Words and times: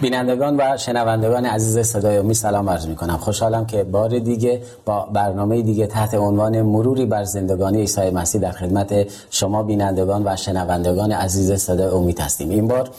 بینندگان 0.00 0.56
و 0.56 0.76
شنوندگان 0.76 1.46
عزیز 1.46 1.78
صدای 1.78 2.16
امید 2.16 2.36
سلام 2.36 2.70
عرض 2.70 2.86
می 2.86 2.96
کنم 2.96 3.16
خوشحالم 3.16 3.66
که 3.66 3.84
بار 3.84 4.18
دیگه 4.18 4.62
با 4.84 5.08
برنامه 5.12 5.62
دیگه 5.62 5.86
تحت 5.86 6.14
عنوان 6.14 6.62
مروری 6.62 7.06
بر 7.06 7.24
زندگانی 7.24 7.78
عیسی 7.80 8.10
مسیح 8.10 8.40
در 8.40 8.52
خدمت 8.52 9.06
شما 9.30 9.62
بینندگان 9.62 10.22
و 10.26 10.36
شنوندگان 10.36 11.12
عزیز 11.12 11.52
صدای 11.52 11.86
امید 11.86 12.20
هستیم. 12.20 12.50
این 12.50 12.68
بار 12.68 12.90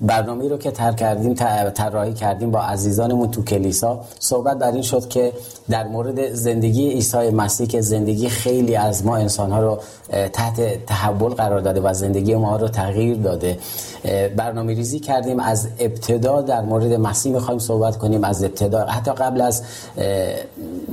برنامه 0.00 0.48
رو 0.48 0.56
که 0.56 0.70
تر 0.70 0.92
کردیم 0.92 1.34
طراحی 1.74 2.12
کردیم 2.12 2.50
با 2.50 2.60
عزیزانمون 2.60 3.30
تو 3.30 3.44
کلیسا. 3.44 4.00
صحبت 4.18 4.58
بر 4.58 4.72
این 4.72 4.82
شد 4.82 5.08
که 5.08 5.32
در 5.70 5.88
مورد 5.88 6.34
زندگی 6.34 6.90
عیسی 6.90 7.30
مسیح 7.30 7.66
که 7.66 7.80
زندگی 7.80 8.28
خیلی 8.28 8.76
از 8.76 9.06
ما 9.06 9.16
انسان 9.16 9.62
رو 9.62 9.78
تحت 10.32 10.86
تحول 10.86 11.34
قرار 11.34 11.60
داده 11.60 11.80
و 11.80 11.94
زندگی 11.94 12.34
ما 12.34 12.56
رو 12.56 12.68
تغییر 12.68 13.16
داده. 13.16 13.58
برنامه 14.36 14.74
ریزی 14.74 15.00
کردیم 15.00 15.40
از 15.40 15.68
ابتدا 15.78 16.42
در 16.42 16.62
مورد 16.62 16.92
مسیح 16.92 17.32
می‌خوایم 17.32 17.58
صحبت 17.58 17.96
کنیم 17.96 18.24
از 18.24 18.44
ابتدا. 18.44 18.86
حتی 18.86 19.12
قبل 19.12 19.40
از 19.40 19.62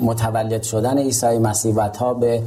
متولد 0.01 0.63
شدن 0.63 0.97
عیسی 0.97 1.37
مسیح 1.37 1.75
و 1.75 1.89
تا 1.89 2.13
به 2.13 2.41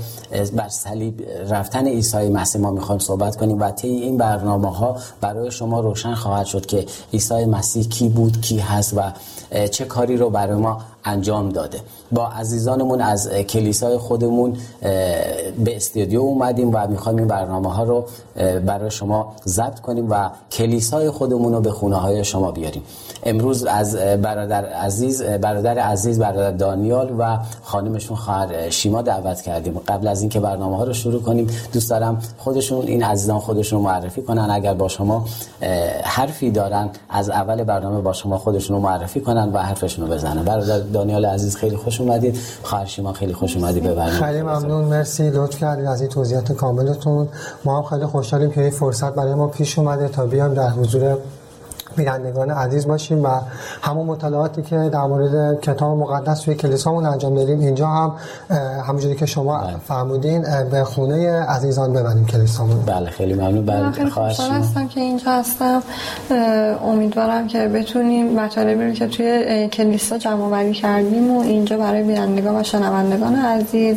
بر 0.57 0.69
صلیب 0.69 1.27
رفتن 1.49 1.87
عیسی 1.87 2.29
مسیح 2.29 2.61
ما 2.61 2.71
می‌خوایم 2.71 2.99
صحبت 2.99 3.37
کنیم 3.37 3.61
و 3.61 3.71
طی 3.71 3.89
این 3.89 4.17
برنامه 4.17 4.77
ها 4.77 4.97
برای 5.21 5.51
شما 5.51 5.81
روشن 5.81 6.15
خواهد 6.15 6.47
شد 6.51 6.67
که 6.67 6.87
عیسی 7.13 7.45
مسیح 7.45 7.85
کی 7.89 8.09
بود 8.09 8.41
کی 8.41 8.59
هست 8.59 8.95
و 8.97 9.13
چه 9.69 9.85
کاری 9.85 10.17
رو 10.17 10.31
برای 10.31 10.57
ما 10.57 10.81
انجام 11.05 11.49
داده. 11.49 11.81
با 12.13 12.29
عزیزانمون 12.29 13.01
از 13.01 13.31
کلیسای 13.31 13.99
خودمون 13.99 14.57
به 15.65 15.77
استودیو 15.77 16.21
اومدیم 16.21 16.71
و 16.75 16.87
می‌خوایم 16.87 17.19
این 17.19 17.27
برنامه 17.27 17.75
ها 17.75 17.83
رو 17.83 18.05
برای 18.67 18.91
شما 18.91 19.33
ضبط 19.47 19.81
کنیم 19.81 20.11
و 20.11 20.31
کلیسای 20.53 21.11
خودمون 21.11 21.53
رو 21.53 21.61
به 21.61 21.71
خونه 21.71 21.97
های 21.97 22.25
شما 22.25 22.51
بیاریم. 22.51 22.83
امروز 23.23 23.65
از 23.65 23.97
برادر 23.97 24.65
عزیز 24.65 25.23
برادر 25.23 25.79
عزیز 25.79 26.19
برادر 26.19 26.51
دانیال 26.51 27.15
و 27.19 27.39
خانمشون 27.63 28.17
خواهر 28.17 28.71
شیما 28.71 29.03
دعوت 29.03 29.41
کردیم. 29.41 29.81
قبل 29.89 30.09
از 30.09 30.21
اینکه 30.21 30.41
برنامه 30.41 30.77
ها 30.77 30.85
رو 30.85 30.93
شروع 30.93 31.23
کنیم 31.23 31.47
دوست 31.73 31.91
دارم 31.91 32.19
خودشون 32.39 32.87
این 32.87 33.03
عزیزان 33.03 33.39
خودشون 33.39 33.81
معرفی 33.81 34.23
کنن. 34.23 34.51
اگر 34.51 34.75
با 34.75 34.89
شما 34.89 35.25
حرفی 36.05 36.51
دارن 36.51 36.91
از 37.09 37.31
اول 37.31 37.65
برنامه 37.65 38.01
با 38.01 38.13
شما 38.13 38.39
خودشون 38.39 38.77
رو 38.77 38.83
معرفی 38.83 39.21
کنن 39.21 39.53
و 39.53 39.59
حرفشون 39.59 40.07
رو 40.07 40.15
بزنن. 40.15 40.43
برادر 40.43 40.79
دانیال 40.93 41.27
عزیز 41.27 41.57
خیلی 41.57 41.77
خوش 41.77 42.01
اومدید 42.01 42.39
خواهر 42.63 42.85
شیما 42.87 43.13
خیلی 43.13 43.33
خوش 43.33 43.57
اومدید 43.57 43.83
به 43.83 43.95
برنامه 43.95 44.27
خیلی 44.27 44.43
ممنون 44.43 44.85
مرسی. 44.85 45.31
لطف 45.31 45.59
کردید 45.59 45.87
از 45.87 46.01
این 46.01 46.11
توضیحات 46.11 46.53
کاملتون. 46.53 47.29
ما 47.65 47.77
هم 47.77 47.83
خیلی 47.83 48.07
خوشحالیم 48.07 48.51
که 48.51 48.61
این 48.61 48.71
فرصت 48.71 49.15
برای 49.15 49.35
ما 49.35 49.47
پیش 49.47 49.79
اومده 49.79 50.09
تا 50.09 50.27
بیام 50.27 50.55
در 50.55 50.71
حضور 50.71 51.19
بینندگان 51.97 52.51
عزیز 52.51 52.87
باشیم 52.87 53.25
و 53.25 53.29
همون 53.83 54.07
مطالعاتی 54.07 54.63
که 54.63 54.77
در 54.77 55.03
مورد 55.03 55.61
کتاب 55.61 55.99
مقدس 55.99 56.41
توی 56.41 56.55
کلیسامون 56.55 57.07
انجام 57.07 57.35
دادیم 57.35 57.61
اینجا 57.61 57.87
هم 57.87 58.13
همونجوری 58.87 59.17
که 59.17 59.27
شما 59.27 59.59
بله. 59.59 59.77
فرمودین 59.89 60.45
به 60.71 60.85
خونه 60.85 61.41
عزیزان 61.43 61.93
ببریم 61.93 62.27
کلیسامون. 62.27 62.81
بله 62.87 63.11
خیلی 63.11 63.35
ممنون. 63.35 63.67
بله 63.67 63.91
خیلی 63.91 64.11
خوشحال 64.11 64.51
هستم 64.51 64.89
که 64.89 65.01
اینجا 65.01 65.33
هستم. 65.33 65.83
امیدوارم 66.85 67.47
که 67.47 67.69
بتونیم 67.69 68.41
مطالبی 68.41 68.85
رو 68.85 68.93
که 68.93 69.07
توی 69.07 69.69
کلیسا 69.69 70.19
جمع 70.19 70.43
آوری 70.43 70.73
کردیم 70.73 71.37
و 71.37 71.41
اینجا 71.41 71.79
برای 71.79 72.03
بینندگان 72.03 72.61
و 72.61 72.63
شنوندگان 72.63 73.35
عزیز 73.35 73.97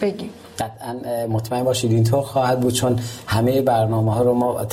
بگیم. 0.00 0.30
قطعا 0.58 1.26
مطمئن 1.28 1.64
باشید 1.64 1.92
اینطور 1.92 2.22
خواهد 2.22 2.60
بود 2.60 2.72
چون 2.72 2.98
همه 3.26 3.62
برنامه 3.62 4.14
ها 4.14 4.22
رو 4.22 4.34
ما 4.34 4.64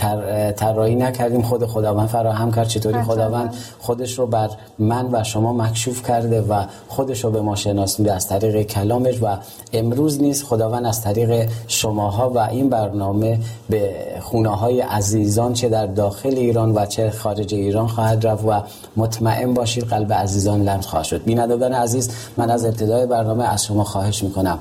طراحی 0.52 0.96
نکردیم. 0.96 1.42
خود 1.42 1.66
خداوند 1.66 2.08
فراهم 2.08 2.52
کرد. 2.52 2.68
چطوری 2.68 3.04
خداوند؟ 3.04 3.56
خودش 3.80 4.20
رو 4.20 4.28
بر 4.28 4.50
من 4.80 5.10
و 5.12 5.24
شما 5.24 5.54
مکشوف 5.54 6.08
کرده 6.08 6.42
و 6.42 6.64
خودش 6.88 7.24
رو 7.24 7.32
به 7.32 7.42
ما 7.42 7.56
شناسونده 7.56 8.14
از 8.14 8.28
طریق 8.28 8.62
کلامش 8.62 9.22
و 9.22 9.38
امروز 9.74 10.22
نیست 10.22 10.46
خداوند 10.46 10.86
از 10.86 11.02
طریق 11.02 11.50
شماها 11.68 12.30
و 12.30 12.38
این 12.38 12.70
برنامه 12.70 13.40
به 13.70 13.96
خونه 14.22 14.50
های 14.50 14.82
عزیزان 14.82 15.54
چه 15.54 15.70
در 15.70 15.86
داخل 15.86 16.36
ایران 16.36 16.72
و 16.76 16.86
چه 16.86 17.10
خارج 17.10 17.54
ایران 17.54 17.88
خواهد 17.88 18.28
رفت 18.28 18.46
و 18.46 18.62
مطمئن 18.98 19.54
باشید 19.54 19.84
قلب 19.84 20.14
عزیزان 20.14 20.62
لمس 20.62 20.86
خواهد 20.86 21.06
شد. 21.06 21.24
بینندگان 21.24 21.74
عزیز 21.74 22.12
من 22.38 22.50
از 22.50 22.66
ابتدای 22.66 23.06
برنامه 23.06 23.44
از 23.44 23.66
شما 23.66 23.84
خواهش 23.84 24.24
می‌کنم. 24.24 24.60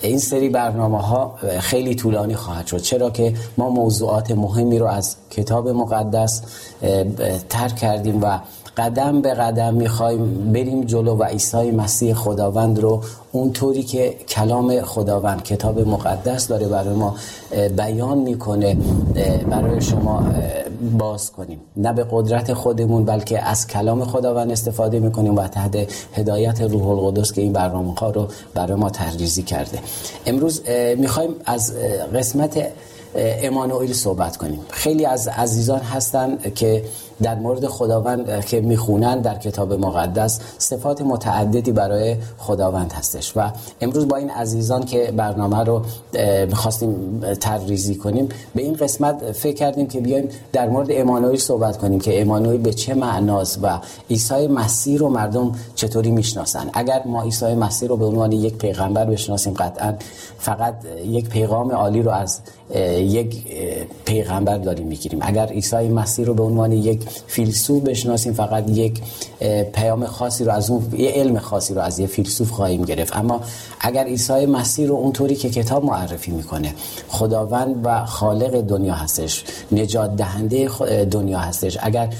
این 0.00 0.18
سری 0.18 0.48
برنامه 0.48 1.02
ها 1.02 1.34
خیلی 1.60 1.94
طولانی 1.94 2.34
خواهد 2.34 2.66
شد. 2.66 2.78
چرا 2.78 3.10
که 3.10 3.34
ما 3.58 3.70
موضوعات 3.70 4.30
مهمی 4.30 4.78
رو 4.78 4.86
از 4.86 5.16
کتاب 5.30 5.68
مقدس 5.68 6.42
ترک 7.48 7.76
کردیم 7.76 8.22
و 8.22 8.38
قدم 8.76 9.20
به 9.22 9.34
قدم 9.34 9.74
می‌خوایم 9.74 10.52
بریم 10.52 10.84
جلو 10.84 11.16
و 11.16 11.24
عیسی 11.24 11.70
مسیح 11.70 12.14
خداوند 12.14 12.78
رو 12.78 13.02
اونطوری 13.32 13.82
که 13.82 14.14
کلام 14.28 14.82
خداوند 14.82 15.42
کتاب 15.42 15.88
مقدس 15.88 16.48
داره 16.48 16.68
برای 16.68 16.94
ما 16.94 17.14
بیان 17.76 18.18
می‌کنه 18.18 18.76
برای 19.50 19.80
شما 19.80 20.26
باز 20.98 21.32
کنیم. 21.32 21.60
نه 21.76 21.92
به 21.92 22.06
قدرت 22.10 22.54
خودمون 22.54 23.04
بلکه 23.04 23.42
از 23.42 23.66
کلام 23.66 24.04
خداوند 24.04 24.50
استفاده 24.50 24.98
می‌کنیم 24.98 25.36
و 25.36 25.48
تحت 25.48 25.76
هدایت 26.14 26.60
روح 26.60 26.88
القدس 26.88 27.32
که 27.32 27.42
این 27.42 27.52
برنامه 27.52 27.94
ها 27.94 28.10
رو 28.10 28.28
برای 28.54 28.74
ما 28.74 28.90
تحریزی 28.90 29.42
کرده. 29.42 29.78
امروز 30.26 30.62
می‌خوایم 30.96 31.34
از 31.44 31.72
قسمت 32.14 32.66
امانوئیل 33.16 33.92
صحبت 33.92 34.36
کنیم. 34.36 34.60
خیلی 34.70 35.06
از 35.06 35.28
عزیزان 35.28 35.80
هستن 35.80 36.38
که 36.54 36.84
در 37.22 37.34
مورد 37.34 37.66
خداوند 37.66 38.44
که 38.44 38.60
می‌خونن 38.60 39.20
در 39.20 39.38
کتاب 39.38 39.72
مقدس 39.72 40.40
صفات 40.58 41.02
متعددی 41.02 41.72
برای 41.72 42.16
خداوند 42.38 42.92
هستش 42.92 43.32
و 43.36 43.50
امروز 43.80 44.08
با 44.08 44.16
این 44.16 44.30
عزیزان 44.30 44.84
که 44.84 45.12
برنامه 45.16 45.64
رو 45.64 45.82
می‌خواستیم 46.48 47.20
تریزی 47.40 47.94
کنیم 47.94 48.28
به 48.54 48.62
این 48.62 48.74
قسمت 48.74 49.32
فکر 49.32 49.54
کردیم 49.54 49.86
که 49.86 50.00
بیایم 50.00 50.28
در 50.52 50.68
مورد 50.68 50.88
امانوئیل 50.90 51.38
صحبت 51.38 51.76
کنیم 51.76 52.00
که 52.00 52.22
امانوئیل 52.22 52.60
به 52.60 52.72
چه 52.72 52.94
معناست 52.94 53.58
و 53.62 53.80
عیسی 54.10 54.46
مسیح 54.46 54.98
رو 54.98 55.08
مردم 55.08 55.52
چطوری 55.74 56.10
می‌شناسن. 56.10 56.70
اگر 56.72 57.02
ما 57.06 57.22
عیسی 57.22 57.54
مسیح 57.54 57.88
رو 57.88 57.96
به 57.96 58.04
عنوان 58.04 58.32
یک 58.32 58.58
پیغمبر 58.58 59.04
بشناسیم 59.04 59.54
قطعا 59.54 59.94
فقط 60.38 60.74
یک 61.06 61.28
پیغام 61.28 61.72
عالی 61.72 62.02
رو 62.02 62.10
از 62.10 62.40
یک 62.98 63.46
پیغمبر 64.04 64.58
داریم 64.58 64.86
می‌گیریم. 64.86 65.18
اگر 65.22 65.46
عیسی 65.46 65.88
مسیح 65.88 66.26
رو 66.26 66.34
به 66.34 66.42
عنوان 66.42 66.72
یک 66.72 67.05
فیلسوف 67.26 67.82
بشناسیم 67.82 68.32
فقط 68.32 68.70
یک 68.70 69.02
پیام 69.72 70.06
خاصی 70.06 70.44
رو 70.44 70.52
از 70.52 70.70
اون 70.70 70.94
یه 70.98 71.10
علم 71.10 71.38
خاصی 71.38 71.74
رو 71.74 71.80
از 71.80 71.98
یه 71.98 72.06
فیلسوف 72.06 72.50
خواهیم 72.50 72.82
گرفت. 72.84 73.16
اما 73.16 73.40
اگر 73.80 74.04
عیسی 74.04 74.46
مسیح 74.46 74.88
رو 74.88 74.94
اونطوری 74.94 75.34
که 75.34 75.50
کتاب 75.50 75.84
معرفی 75.84 76.30
می‌کنه 76.30 76.74
خداوند 77.08 77.80
و 77.84 78.04
خالق 78.04 78.60
دنیا 78.60 78.94
هستش 78.94 79.44
نجات 79.72 80.16
دهنده 80.16 80.68
دنیا 81.04 81.38
هستش 81.38 81.78
اگر 81.82 82.14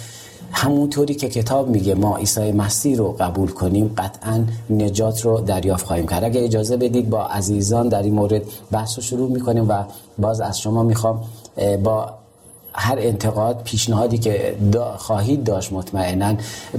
همونطوری 0.52 1.14
که 1.14 1.28
کتاب 1.28 1.68
میگه 1.68 1.94
ما 1.94 2.16
عیسی 2.16 2.53
مسیح 2.53 2.97
رو 2.97 3.12
قبول 3.20 3.50
کنیم 3.50 3.94
قطعا 3.98 4.44
نجات 4.70 5.20
رو 5.20 5.41
دریافت 5.41 5.86
خواهیم 5.86 6.06
کرد. 6.06 6.24
اگه 6.24 6.44
اجازه 6.44 6.77
بدید 6.77 7.10
با 7.10 7.27
عزیزان 7.27 7.88
در 7.88 8.03
این 8.03 8.15
مورد 8.15 8.42
بحث 8.71 8.97
رو 8.97 9.03
شروع 9.03 9.30
می‌کنیم 9.30 9.68
و 9.68 9.84
باز 10.18 10.41
از 10.41 10.60
شما 10.60 10.83
می‌خوام 10.83 11.24
با 11.84 12.15
هر 12.78 12.98
انتقاد 13.00 13.62
پیشنهادی 13.64 14.18
که 14.18 14.54
خواهید 14.96 15.44
داشت 15.44 15.72
مطمئنا 15.72 16.34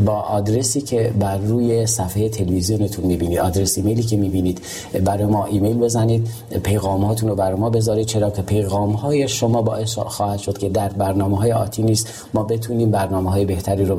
با 0.05 0.13
آدرسی 0.13 0.81
که 0.81 1.13
بر 1.19 1.37
روی 1.37 1.85
صفحه 1.85 2.29
تلویزیونتون 2.29 3.05
می‌بینید 3.05 3.39
آدرس 3.39 3.77
ایمیلی 3.77 4.03
که 4.03 4.17
می‌بینید 4.17 4.61
برای 5.05 5.25
ما 5.25 5.45
ایمیل 5.45 5.77
بزنید 5.77 6.27
پیغاماتون 6.63 7.29
رو 7.29 7.35
برای 7.35 7.59
ما 7.59 7.69
بذارید. 7.69 8.07
چرا 8.07 8.29
که 8.29 8.41
پیغام 8.41 8.91
های 8.91 9.27
شما 9.27 9.61
باعث 9.61 9.97
خواهد 9.97 10.39
شد 10.39 10.57
که 10.57 10.69
در 10.69 10.89
برنامه 10.89 11.37
های 11.37 11.51
آتی 11.51 11.83
نیست 11.83 12.07
ما 12.33 12.43
بتونیم 12.43 12.91
برنامه 12.91 13.31
های 13.31 13.45
بهتری 13.45 13.85
رو 13.85 13.95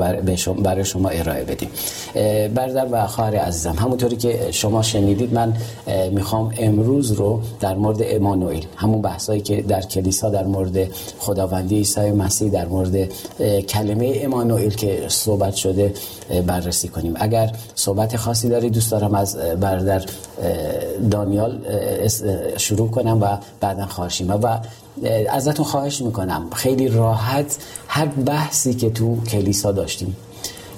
برای 0.63 0.85
شما 0.85 1.09
ارائه 1.09 1.45
بدیم. 1.45 1.69
برادر 2.55 2.87
و 2.91 3.07
خواهر 3.07 3.37
عزیزم 3.37 3.75
همونطوری 3.79 4.17
که 4.17 4.49
شما 4.51 4.83
شنیدید 4.83 5.35
من 5.35 5.53
می‌خوام 6.13 6.53
امروز 6.59 7.13
رو 7.13 7.41
در 7.61 7.75
مورد 7.75 7.99
امانوئیل 8.03 8.67
همون 8.77 9.03
بحثایی 9.03 9.41
که 9.41 9.63
در 9.63 9.81
کلیسا 9.81 10.31
در 10.31 10.45
مورد 10.45 10.89
خداوندی 11.19 11.85
عیسی 11.89 12.11
مسیح 12.11 12.51
در 12.51 12.67
مورد 12.67 13.13
کلمه 13.69 14.21
امانوئیل 14.23 14.75
که 14.75 15.05
صحبت 15.09 15.55
شده 15.55 15.95
بررسی 16.47 16.89
کنیم. 16.89 17.15
اگر 17.17 17.53
صحبت 17.75 18.17
خاصی 18.17 18.49
داری 18.49 18.71
دوست 18.71 18.91
دارم 18.91 19.15
از 19.15 19.37
برادر 19.37 20.05
دانیال 21.11 21.59
شروع 22.57 22.91
کنم 22.91 23.23
و 23.23 23.27
بعدا 23.61 23.87
خواهشیم 23.87 24.31
و 24.31 24.59
ازتون 25.31 25.65
خواهش 25.65 26.03
می‌کنم 26.03 26.51
خیلی 26.55 26.89
راحت 26.89 27.57
هر 27.89 28.07
بحثی 28.07 28.75
که 28.75 28.91
تو 28.91 29.17
کلیسا 29.21 29.73
داشتیم 29.73 30.17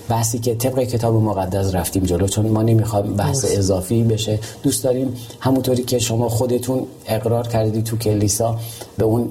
بحثی 0.08 0.38
که 0.38 0.54
طبق 0.54 0.78
کتاب 0.82 1.14
مقدس 1.14 1.74
رفتیم 1.74 2.04
جلو 2.04 2.26
چون 2.26 2.46
ما 2.46 2.62
نمی‌خوایم 2.62 3.16
بحث 3.16 3.44
اضافی 3.58 4.02
بشه. 4.02 4.38
دوست 4.62 4.84
داریم 4.84 5.16
همونطوری 5.40 5.82
که 5.82 5.98
شما 5.98 6.28
خودتون 6.28 6.86
اقرار 7.06 7.48
کردید 7.48 7.84
تو 7.84 7.96
کلیسا 7.96 8.58
به 8.98 9.04
اون 9.04 9.30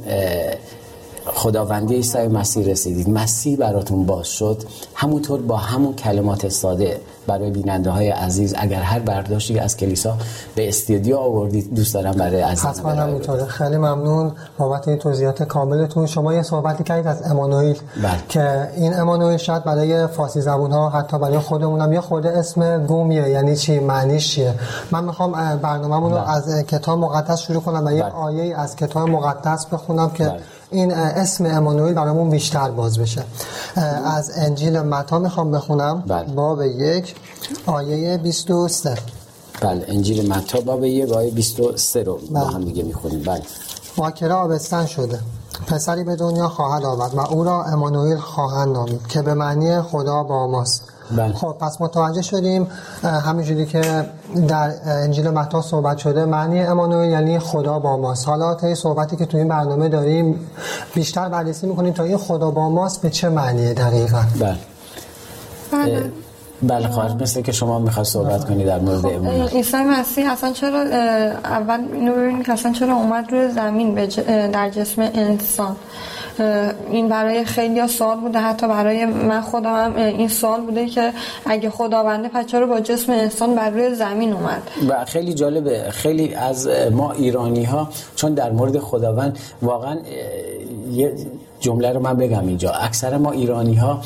خداوندی 1.33 1.95
عیسی 1.95 2.27
مسیح 2.27 2.67
رسیدید 2.67 3.09
مسیح 3.09 3.57
براتون 3.57 4.05
باز 4.05 4.27
شد 4.27 4.63
همونطور 4.95 5.41
با 5.41 5.57
همون 5.57 5.95
کلمات 5.95 6.49
ساده 6.49 7.01
برای 7.27 7.51
بیننده 7.51 7.89
های 7.89 8.09
عزیز 8.09 8.55
اگر 8.57 8.81
هر 8.81 8.99
برداشتی 8.99 9.59
از 9.59 9.77
کلیسا 9.77 10.17
به 10.55 10.67
استودیو 10.67 11.17
آوردید 11.17 11.73
دوست 11.75 11.93
دارم 11.93 12.11
برای 12.11 12.41
عزیز 12.41 12.65
حتما 12.65 12.89
همینطوره 12.91 13.45
خیلی 13.45 13.77
ممنون 13.77 14.31
بابت 14.57 14.87
این 14.87 14.97
توضیحات 14.97 15.43
کاملتون 15.43 16.05
شما 16.05 16.33
یه 16.33 16.41
صحبتی 16.41 16.83
کردید 16.83 17.07
از 17.07 17.23
امانوئیل 17.31 17.79
بله. 18.03 18.11
که 18.29 18.69
این 18.75 18.99
امانوئیل 18.99 19.37
شاید 19.37 19.63
برای 19.63 20.07
فارسی 20.07 20.41
زبون 20.41 20.71
ها 20.71 20.89
حتی 20.89 21.19
برای 21.19 21.39
خودمونم 21.39 21.93
یه 21.93 22.01
خود 22.01 22.25
اسم 22.25 22.85
گومیه 22.85 23.29
یعنی 23.29 23.55
چی 23.55 23.79
معنیش 23.79 24.31
چیه 24.31 24.53
من 24.91 25.03
می‌خوام 25.03 25.31
برنامه‌مون 25.61 26.11
رو 26.11 26.17
بله. 26.17 26.29
از 26.29 26.65
کتاب 26.65 26.99
مقدس 26.99 27.39
شروع 27.39 27.61
کنم 27.61 27.85
و 27.85 27.91
یه 27.91 28.03
بله. 28.03 28.11
آیه 28.11 28.57
از 28.57 28.75
کتاب 28.75 29.09
مقدس 29.09 29.65
بخونم 29.65 30.09
که 30.09 30.23
بله. 30.23 30.39
این 30.71 30.93
اسم 30.93 31.45
امانوئل 31.45 31.93
برامون 31.93 32.29
بیشتر 32.29 32.71
باز 32.71 32.99
بشه. 32.99 33.23
از 34.05 34.31
انجیل 34.35 34.79
متا 34.79 35.19
می‌خوام 35.19 35.51
بخونم. 35.51 36.03
بله. 36.07 36.23
باب 36.23 36.61
یک 36.61 37.15
آیه 37.65 38.17
23 38.17 38.97
بله 39.61 39.85
انجیل 39.87 40.33
متا 40.33 40.61
باب 40.61 40.83
یک 40.83 41.11
آیه 41.11 41.31
23 41.31 42.03
رو 42.03 42.17
بله. 42.17 42.29
با 42.29 42.39
هم 42.39 42.65
دیگه 42.65 42.83
می‌خونیم. 42.83 43.23
بله. 43.23 43.41
باکره 43.95 44.33
آبستن 44.33 44.85
شده. 44.85 45.19
پسری 45.67 46.03
به 46.03 46.15
دنیا 46.15 46.49
خواهد 46.49 46.85
آورد 46.85 47.15
و 47.15 47.19
او 47.19 47.43
را 47.43 47.63
امانوئل 47.63 48.17
خواهند 48.17 48.73
نامید 48.73 49.07
که 49.07 49.21
به 49.21 49.33
معنی 49.33 49.81
خدا 49.81 50.23
با 50.23 50.47
ماست. 50.47 50.83
بله. 51.11 51.33
خب 51.33 51.55
پس 51.59 51.81
متوجه 51.81 52.21
شدیم 52.21 52.67
همینجوری 53.03 53.65
که 53.65 54.05
در 54.47 54.71
انجیل 54.85 55.29
متی 55.29 55.61
صحبت 55.61 55.97
شده 55.97 56.25
معنی 56.25 56.61
امانوئل 56.61 57.09
یعنی 57.09 57.39
خدا 57.39 57.79
با 57.79 57.97
ماست. 57.97 58.27
حالا 58.27 58.75
صحبتی 58.75 59.15
که 59.15 59.25
تو 59.25 59.37
این 59.37 59.47
برنامه 59.47 59.89
داریم 59.89 60.39
بیشتر 60.95 61.29
بررسی 61.29 61.67
می‌کنیم 61.67 61.93
تا 61.93 62.03
این 62.03 62.17
خدا 62.17 62.51
با 62.51 62.69
ماست 62.69 63.01
به 63.01 63.09
چه 63.09 63.29
معنیه 63.29 63.73
دقیقا. 63.73 64.23
بله. 64.39 64.57
بله. 65.71 66.11
بله 66.61 66.87
خواهد 66.87 67.23
مثل 67.23 67.41
که 67.41 67.51
شما 67.51 67.79
می‌خواد 67.79 68.05
صحبت 68.05 68.45
کنی 68.45 68.65
در 68.65 68.79
مورد 68.79 68.99
خب 68.99 69.05
امانوئل. 69.05 69.47
عیسی 69.47 69.77
مسیح 69.77 70.31
اصلا 70.31 70.51
چرا 70.51 70.81
اول 71.43 71.87
اینو 71.93 72.15
ببینید 72.15 72.45
که 72.45 72.53
اصلا 72.53 72.71
چرا 72.71 72.93
اومد 72.93 73.31
روی 73.31 73.51
زمین 73.51 73.95
در 74.51 74.69
جسم 74.69 75.01
انسان. 75.01 75.75
این 76.91 77.09
برای 77.09 77.45
خیلی 77.45 77.87
سوال 77.87 78.19
بوده. 78.19 78.39
حتی 78.39 78.67
برای 78.67 79.05
من 79.05 79.41
خودم 79.41 79.73
هم 79.75 79.95
این 79.95 80.27
سوال 80.27 80.61
بوده 80.61 80.85
که 80.85 81.13
اگه 81.45 81.69
خداونده 81.69 82.27
پس 82.27 82.45
چرا 82.45 82.67
با 82.67 82.79
جسم 82.79 83.11
انسان 83.11 83.55
بر 83.55 83.69
روی 83.69 83.95
زمین 83.95 84.33
اومد؟ 84.33 84.61
و 84.89 85.05
خیلی 85.05 85.33
جالبه. 85.33 85.91
خیلی 85.91 86.33
از 86.33 86.69
ما 86.91 87.11
ایرانی 87.11 87.63
ها 87.63 87.89
چون 88.15 88.33
در 88.33 88.51
مورد 88.51 88.79
خداوند 88.79 89.39
واقعا 89.61 89.97
یه 90.91 91.15
جمله 91.59 91.93
رو 91.93 91.99
من 91.99 92.17
بگم 92.17 92.47
اینجا. 92.47 92.71
اکثر 92.71 93.17
ما 93.17 93.31
ایرانی 93.31 93.75
ها 93.75 94.01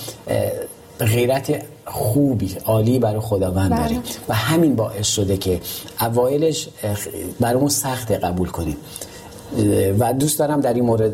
غیرت 1.00 1.62
خوبی 1.85 2.57
عالی 2.65 3.00
برای 3.00 3.19
خداوند 3.19 3.71
بله. 3.71 3.81
داریم. 3.81 4.01
و 4.30 4.33
همین 4.33 4.75
باعث 4.75 5.07
شده 5.07 5.38
که 5.38 5.62
اوایلش 6.01 6.69
برامون 7.39 7.69
سخت 7.69 8.12
قبول 8.12 8.50
کنیم. 8.50 8.77
و 10.00 10.14
دوست 10.14 10.40
دارم 10.40 10.62
در 10.62 10.74
این 10.74 10.86
مورد 10.86 11.14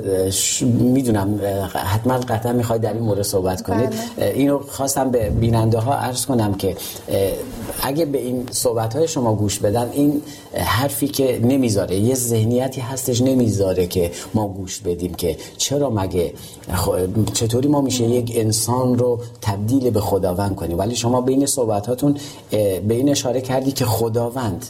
می‌دونم 0.64 1.40
حتما 1.74 2.18
قطعا 2.18 2.54
می‌خواید 2.54 2.82
در 2.82 2.94
این 2.94 3.04
مورد 3.04 3.22
صحبت 3.22 3.62
کنید. 3.62 3.90
بله. 3.90 4.28
اینو 4.28 4.60
خواستم 4.60 5.12
به 5.12 5.30
بیننده 5.30 5.80
ها 5.80 5.94
عرض 5.94 6.26
کنم 6.26 6.54
که 6.54 6.76
اگه 7.84 8.06
به 8.06 8.18
این 8.18 8.46
صحبت 8.52 8.96
های 8.96 9.08
شما 9.08 9.36
گوش 9.36 9.60
بدن 9.60 9.90
این 9.94 10.22
حرفی 10.54 11.08
که 11.08 11.40
نمی‌ذاره 11.44 11.96
یه 11.96 12.16
ذهنیتی 12.16 12.82
هستش 12.82 13.22
نمی‌ذاره 13.22 13.88
که 13.88 14.12
ما 14.34 14.48
گوش 14.48 14.80
بدیم 14.80 15.14
که 15.14 15.38
چرا 15.58 15.90
مگه 15.90 16.34
چطوری 17.34 17.68
ما 17.68 17.82
میشه 17.82 18.04
یک 18.04 18.32
انسان 18.36 18.98
رو 18.98 19.20
تبدیل 19.42 19.90
به 19.90 20.02
خداوند 20.02 20.56
کنیم. 20.56 20.78
ولی 20.78 20.96
شما 20.96 21.22
بین 21.22 21.46
صحبتاتون 21.46 22.18
به 22.88 22.94
این 22.94 23.10
اشاره 23.10 23.42
کردی 23.42 23.72
که 23.72 23.86
خداوند 23.86 24.66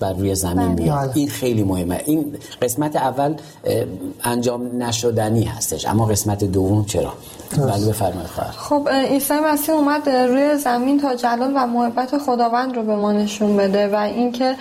بر 0.00 0.12
روی 0.12 0.34
زمین 0.34 0.74
بیاد. 0.74 0.98
بله. 0.98 1.10
این 1.14 1.28
خیلی 1.28 1.62
مهمه. 1.62 2.02
این 2.06 2.36
قسمت 2.62 2.96
اول 2.96 3.34
انجام 4.24 4.82
نشدنی 4.82 5.44
هستش. 5.44 5.86
اما 5.86 6.06
قسمت 6.06 6.44
دوم 6.44 6.84
چرا؟ 6.84 7.12
بله 7.58 7.88
بفرمایید 7.88 8.26
خواهر. 8.26 8.50
خب 8.50 8.88
عیسی 8.88 9.34
مسیح 9.34 9.74
اومد 9.74 10.08
روی 10.08 10.56
زمین 10.56 11.00
تا 11.00 11.14
جلال 11.14 11.52
و 11.56 11.66
محبت 11.66 12.18
خداوند 12.18 12.76
رو 12.76 12.82
به 12.82 12.96
ما 12.96 13.12
نشون 13.12 13.56
بده 13.56 13.88
و 13.88 13.96
اینکه 13.96 14.56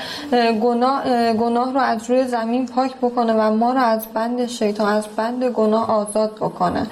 گناه 0.62 1.34
گناه 1.34 1.74
رو 1.74 1.80
از 1.80 2.10
روی 2.10 2.28
زمین 2.28 2.66
پاک 2.66 2.96
بکنه 2.98 3.34
و 3.34 3.56
ما 3.56 3.74
رو 3.74 3.80
از 3.80 4.02
بند 4.14 4.46
شیطان 4.46 4.94
از 4.94 5.06
بند 5.16 5.44
گناه 5.44 5.92
آزاد 5.92 6.36
بکنه. 6.36 6.88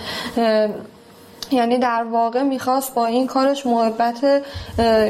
یعنی 1.51 1.77
در 1.77 2.03
واقع 2.03 2.43
می‌خواست 2.43 2.93
با 2.93 3.05
این 3.05 3.27
کارش 3.27 3.65
محبت 3.65 4.43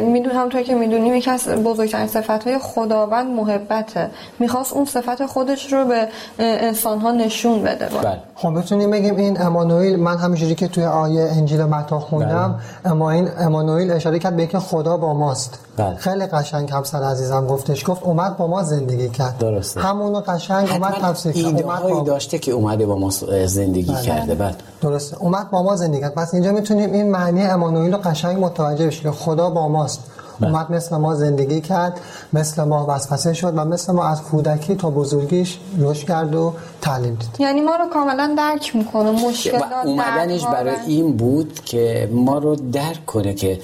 میدون 0.02 0.32
همونطور 0.32 0.62
که 0.62 0.76
می‌دونیم 0.76 1.16
یکی 1.16 1.32
از 1.32 1.48
بزرگترین 1.48 2.08
صفت 2.08 2.48
های 2.48 2.58
خداوند 2.58 3.28
محبته 3.28 4.10
می‌خواست 4.40 4.74
اون 4.74 4.86
صفت 4.86 5.26
خودش 5.26 5.74
رو 5.74 5.86
به 5.86 6.08
انسان 6.40 7.00
ها 7.00 7.12
نشون 7.12 7.64
بده 7.64 7.86
بله. 7.86 8.18
خب 8.40 8.60
بتونیم 8.60 8.92
بگیم 8.92 9.16
این 9.16 9.42
امانوئیل 9.42 10.00
من 10.00 10.18
همینجوری 10.18 10.56
که 10.56 10.68
توی 10.68 10.84
آیه 10.84 11.30
انجیل 11.32 11.64
متی 11.64 11.96
خوندم 11.96 12.60
بله. 12.84 12.92
اما 12.92 13.12
این 13.12 13.30
امانوئیل 13.38 13.92
اشاره 13.92 14.20
کرد 14.20 14.36
به 14.36 14.42
اینکه 14.42 14.60
خدا 14.60 14.98
با 14.98 15.14
ماست. 15.14 15.60
بله. 15.78 15.96
خیلی 15.96 16.26
قشنگ 16.26 16.72
همسر 16.72 17.04
عزیزم 17.04 17.48
گفتش 17.48 17.90
گفت 17.90 18.04
اومد 18.04 18.38
با 18.38 18.48
ما 18.48 18.64
زندگی 18.64 19.10
کرد. 19.10 19.38
درسته. 19.38 19.82
همونو 19.82 20.20
قشنگ 20.20 20.70
اومد 20.72 20.94
تفسیر 20.94 21.32
کرد. 21.32 21.62
اومد 21.62 22.06
داشته 22.06 22.40
که 22.40 22.52
اومده 22.52 22.86
با 22.86 22.96
ما 22.96 23.10
زندگی 23.46 23.92
بله. 23.92 24.02
کرده. 24.02 24.36
بله. 24.36 24.56
درسته. 24.82 25.18
اومد 25.18 25.52
با 25.52 25.64
ما 25.64 25.76
زندگی 25.76 26.02
کرد. 26.02 26.14
پس 26.14 26.34
اینجا 26.34 26.52
می‌تونیم 26.52 26.94
این 26.94 27.12
معنی 27.12 27.44
امانوئیل 27.44 27.94
رو 27.94 28.00
قشنگ 28.04 28.44
متوجه 28.44 28.88
بشیم. 28.88 29.12
خدا 29.12 29.50
با 29.50 29.68
ماست. 29.68 30.00
اومد 30.42 30.72
مثل 30.72 30.96
ما 30.96 31.16
زندگی 31.16 31.62
کرد 31.62 32.00
مثل 32.34 32.64
ما 32.64 32.86
وسوسه 32.90 33.34
شد 33.34 33.54
و 33.58 33.66
مثل 33.66 33.94
ما 33.94 34.06
از 34.06 34.22
کودکی 34.22 34.76
تا 34.76 34.90
بزرگیش 34.90 35.58
رشد 35.80 36.08
کرد 36.08 36.36
و 36.36 36.54
تعلیم 36.82 37.16
دید 37.16 37.30
یعنی 37.40 37.62
ما 37.62 37.76
رو 37.76 37.86
کاملا 37.94 38.36
درک 38.38 38.76
می‌کنه 38.76 39.12
مشکلات 39.12 39.64
اومدنش 39.86 40.46
برای 40.46 40.76
این 40.88 41.18
بود 41.18 41.60
که 41.66 42.10
ما 42.12 42.38
رو 42.38 42.56
درک 42.56 43.06
کنه 43.06 43.34
که 43.34 43.60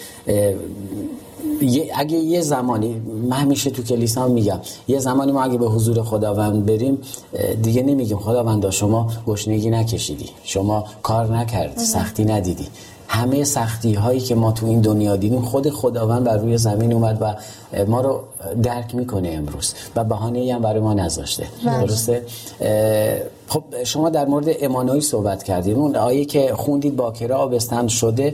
اگه 1.95 2.17
یه 2.17 2.41
زمانی 2.41 3.01
من 3.29 3.37
همیشه 3.37 3.69
تو 3.69 3.83
کلیسا 3.83 4.27
میگم 4.27 4.59
یه 4.87 4.99
زمانی 4.99 5.31
ما 5.31 5.43
اگه 5.43 5.57
به 5.57 5.65
حضور 5.65 6.03
خداوند 6.03 6.65
بریم 6.65 6.97
دیگه 7.63 7.83
نمیگیم 7.83 8.17
خداوند 8.17 8.69
شما 8.69 9.11
گشنگی 9.27 9.69
نکشیدی 9.69 10.29
شما 10.43 10.85
کار 11.03 11.37
نکردی 11.37 11.85
سختی 11.85 12.25
ندیدی. 12.25 12.67
همه 13.13 13.43
سختی 13.43 13.93
هایی 13.93 14.19
که 14.19 14.35
ما 14.35 14.51
تو 14.51 14.65
این 14.65 14.81
دنیا 14.81 15.15
دیدیم 15.15 15.41
خود 15.41 15.69
خداوند 15.69 16.23
بر 16.23 16.37
روی 16.37 16.57
زمین 16.57 16.93
اومد 16.93 17.17
و 17.21 17.35
ما 17.85 18.01
رو 18.01 18.23
درک 18.63 18.95
می‌کنه 18.95 19.29
امروز 19.29 19.73
و 19.95 20.03
بهانه 20.03 20.53
هم 20.53 20.61
برای 20.61 20.79
ما 20.79 20.93
نذاشته 20.93 21.47
بله. 21.65 21.79
درسته 21.79 22.21
خب 23.47 23.63
شما 23.83 24.09
در 24.09 24.25
مورد 24.25 24.45
امانوی 24.61 25.01
صحبت 25.01 25.43
کردیم 25.43 25.79
اون 25.79 25.95
آیه 25.95 26.25
که 26.25 26.53
خوندید 26.55 26.95
باکره 26.95 27.35
آبستن 27.35 27.87
شده 27.87 28.33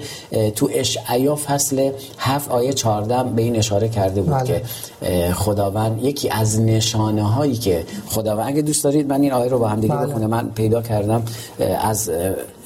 تو 0.55 0.69
اشعیا 0.74 1.36
فصل 1.36 1.91
7 2.17 2.51
آیه 2.51 2.74
14 2.74 3.24
به 3.24 3.41
این 3.41 3.55
اشاره 3.55 3.89
کرده 3.89 4.21
بود 4.21 4.33
بله. 4.33 4.43
که 4.43 4.63
خداوند 5.33 6.03
یکی 6.03 6.29
از 6.29 6.62
نشانه 6.62 7.24
هایی 7.24 7.55
که 7.55 7.86
خداوند 8.07 8.48
اگه 8.48 8.62
دوست 8.62 8.83
دارید 8.83 9.09
من 9.09 9.21
این 9.21 9.31
آیه 9.31 9.50
رو 9.50 9.59
با 9.59 9.67
هم 9.67 9.79
دیگه 9.79 9.95
بله. 9.95 10.07
بخونم 10.07 10.29
من 10.29 10.50
پیدا 10.55 10.81
کردم 10.81 11.24
از 11.81 12.12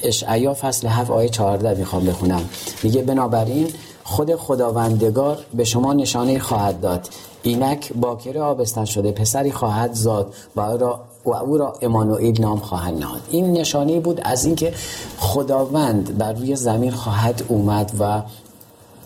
اشعیا 0.03 0.53
فصل 0.53 0.87
7 0.87 1.11
آیه 1.11 1.29
14 1.29 1.79
می‌خوام 1.79 2.05
بخونم. 2.05 2.49
میگه 2.83 3.01
بنابراین 3.01 3.67
خود 4.03 4.35
خداوندگار 4.35 5.37
به 5.53 5.63
شما 5.63 5.93
نشانه 5.93 6.39
خواهد 6.39 6.81
داد. 6.81 7.09
اینک 7.43 7.93
باکر 7.93 8.37
آبستن 8.37 8.85
شده 8.85 9.11
پسری 9.11 9.51
خواهد 9.51 9.93
زاد 9.93 10.33
و 10.55 10.61
او 10.61 10.77
را 10.77 10.99
و 11.25 11.33
او 11.33 11.57
را 11.57 11.73
امانوئیل 11.81 12.41
نام 12.41 12.59
خواهد 12.59 12.93
نهاد. 12.93 13.21
این 13.29 13.51
نشانه 13.53 13.99
بود 13.99 14.21
از 14.23 14.45
اینکه 14.45 14.73
خداوند 15.17 16.17
بر 16.17 16.33
روی 16.33 16.55
زمین 16.55 16.91
خواهد 16.91 17.43
اومد 17.47 17.91
و 17.99 18.21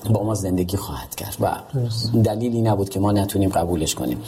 با 0.09 0.23
ما 0.23 0.33
زندگی 0.33 0.77
خواهد 0.77 1.15
کرد 1.15 1.37
و 1.39 1.55
دلیلی 2.23 2.61
نبود 2.61 2.89
که 2.89 2.99
ما 2.99 3.11
نتونیم 3.11 3.49
قبولش 3.49 3.95
کنیم. 3.95 4.21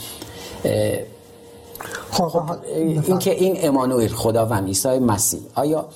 خب, 2.10 2.28
خب 2.28 2.50
این 2.74 3.18
که 3.18 3.30
این 3.30 3.56
امانوئیل 3.62 4.12
خداوند 4.12 4.66
عیسی 4.66 4.98
مسیح 4.98 5.40
آیا 5.54 5.86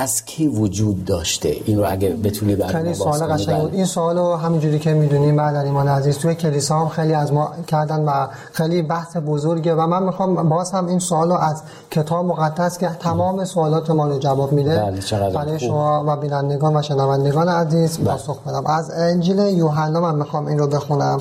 از 0.00 0.24
کی 0.24 0.48
وجود 0.48 1.04
داشته 1.04 1.56
این 1.64 1.78
رو 1.78 1.84
اگه 1.88 2.08
بتونی 2.08 2.56
برای 2.56 2.72
خیلی 2.72 2.94
سوال 2.94 3.18
قشنگ 3.18 3.56
بود 3.56 3.70
بله. 3.70 3.76
این 3.76 3.84
سوال 3.84 4.18
رو 4.18 4.36
همینجوری 4.36 4.78
که 4.78 4.94
می‌دونیم 4.94 5.36
بعد 5.36 5.56
ایمان 5.56 5.88
عزیز 5.88 6.18
توی 6.18 6.34
کلیسا 6.34 6.78
هم 6.78 6.88
خیلی 6.88 7.14
از 7.14 7.32
ما 7.32 7.52
کردن 7.66 8.00
و 8.04 8.26
خیلی 8.52 8.82
بحث 8.82 9.16
بزرگه 9.16 9.74
و 9.74 9.86
من 9.86 10.02
می‌خوام 10.02 10.48
باز 10.48 10.72
هم 10.72 10.86
این 10.86 10.98
سوال 10.98 11.28
رو 11.28 11.34
از 11.34 11.62
کتاب 11.90 12.26
مقدس 12.26 12.78
که 12.78 12.88
تمام 12.88 13.44
سوالات 13.44 13.90
ما 13.90 14.06
رو 14.06 14.18
جواب 14.18 14.52
میده 14.52 14.78
بله، 14.78 15.30
برای. 15.30 15.58
شما 15.58 16.04
و 16.06 16.16
بینندگان 16.16 16.76
و 16.76 16.82
شنوندگان 16.82 17.48
عزیز 17.48 17.98
بله. 17.98 18.10
پاسخ 18.10 18.42
بدم 18.42 18.66
از 18.66 18.90
انجیل 18.90 19.38
یوحنا 19.38 20.00
من 20.00 20.14
می‌خوام 20.14 20.46
این 20.46 20.58
رو 20.58 20.66
بخونم 20.66 21.18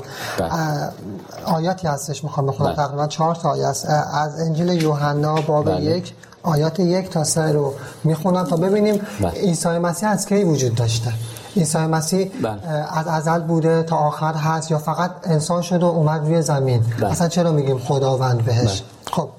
آیاتی 1.45 1.87
هستش 1.87 2.23
می‌خوام 2.23 2.45
بخونم. 2.45 2.73
تقریبا 2.73 3.07
چهار 3.07 3.35
تا 3.35 3.49
آیه 3.49 3.67
است 3.67 3.85
از 4.13 4.39
انجیل 4.39 4.69
یوحنا 4.69 5.41
باب. 5.41 5.67
یک 5.79 6.13
آیات 6.43 6.79
یک 6.79 7.09
تا 7.09 7.23
سه 7.23 7.51
رو 7.51 7.73
می‌خونم 8.03 8.43
تا 8.43 8.55
ببینیم 8.55 9.01
بله. 9.21 9.31
عیسی 9.31 9.69
مسیح 9.69 10.09
از 10.09 10.25
کی 10.25 10.43
وجود 10.43 10.75
داشته؟ 10.75 11.13
عیسی 11.55 11.77
مسیح. 11.77 12.31
اه، 12.43 12.99
از 12.99 13.07
ازل 13.07 13.39
بوده 13.39 13.83
تا 13.83 13.95
آخر 13.95 14.33
هست 14.33 14.71
یا 14.71 14.77
فقط 14.77 15.11
انسان 15.23 15.61
شد 15.61 15.83
و 15.83 15.85
اومد 15.85 16.21
روی 16.21 16.41
زمین؟ 16.41 16.83
بله. 16.99 17.11
اصلا 17.11 17.27
چرا 17.27 17.51
میگیم 17.51 17.79
خداوند 17.79 18.45
بهش؟ 18.45 18.83
خب 19.11 19.29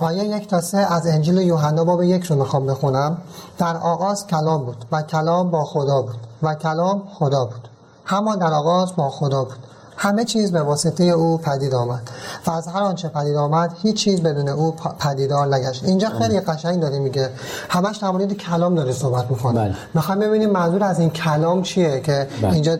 آیه 0.00 0.24
یک 0.24 0.48
تا 0.48 0.60
سه 0.60 0.78
از 0.78 1.06
انجیل 1.06 1.36
یوحنا 1.36 1.84
باب 1.84 2.02
یک 2.02 2.24
رو 2.24 2.36
می‌خوام 2.36 2.66
بخونم. 2.66 3.18
در 3.58 3.76
آغاز 3.76 4.26
کلام 4.26 4.64
بود 4.64 4.84
و 4.92 5.02
کلام 5.02 5.50
با 5.50 5.64
خدا 5.64 6.02
بود 6.02 6.16
و 6.42 6.54
کلام 6.54 7.02
خدا 7.14 7.44
بود. 7.44 7.68
همان 8.04 8.38
در 8.38 8.52
آغاز 8.52 8.96
با 8.96 9.10
خدا 9.10 9.44
بود. 9.44 9.58
همه 10.00 10.24
چیز 10.24 10.52
به 10.52 10.62
واسطه 10.62 11.04
او 11.04 11.38
پدید 11.38 11.74
آمد 11.74 12.10
و 12.46 12.50
از 12.50 12.68
هر 12.68 12.82
آنچه 12.82 13.08
پدید 13.08 13.36
آمد 13.36 13.76
هیچ 13.82 13.96
چیز 13.96 14.22
بدون 14.22 14.48
او 14.48 14.74
پدیدار 15.00 15.54
نگشت. 15.54 15.84
اینجا 15.84 16.08
خیلی 16.08 16.40
قشنگ 16.40 16.80
داره 16.80 16.98
میگه. 16.98 17.30
همش 17.68 17.96
در 17.96 18.10
مورد 18.10 18.32
کلام 18.32 18.74
داره 18.74 18.92
صحبت 18.92 19.30
می‌کنه. 19.30 19.60
بله. 19.60 19.74
می‌خوام 19.94 20.18
ببینیم 20.18 20.50
منظور 20.50 20.84
از 20.84 21.00
این 21.00 21.10
کلام 21.10 21.62
چیه 21.62 22.00
که 22.00 22.28
بله. 22.42 22.52
اینجا 22.52 22.76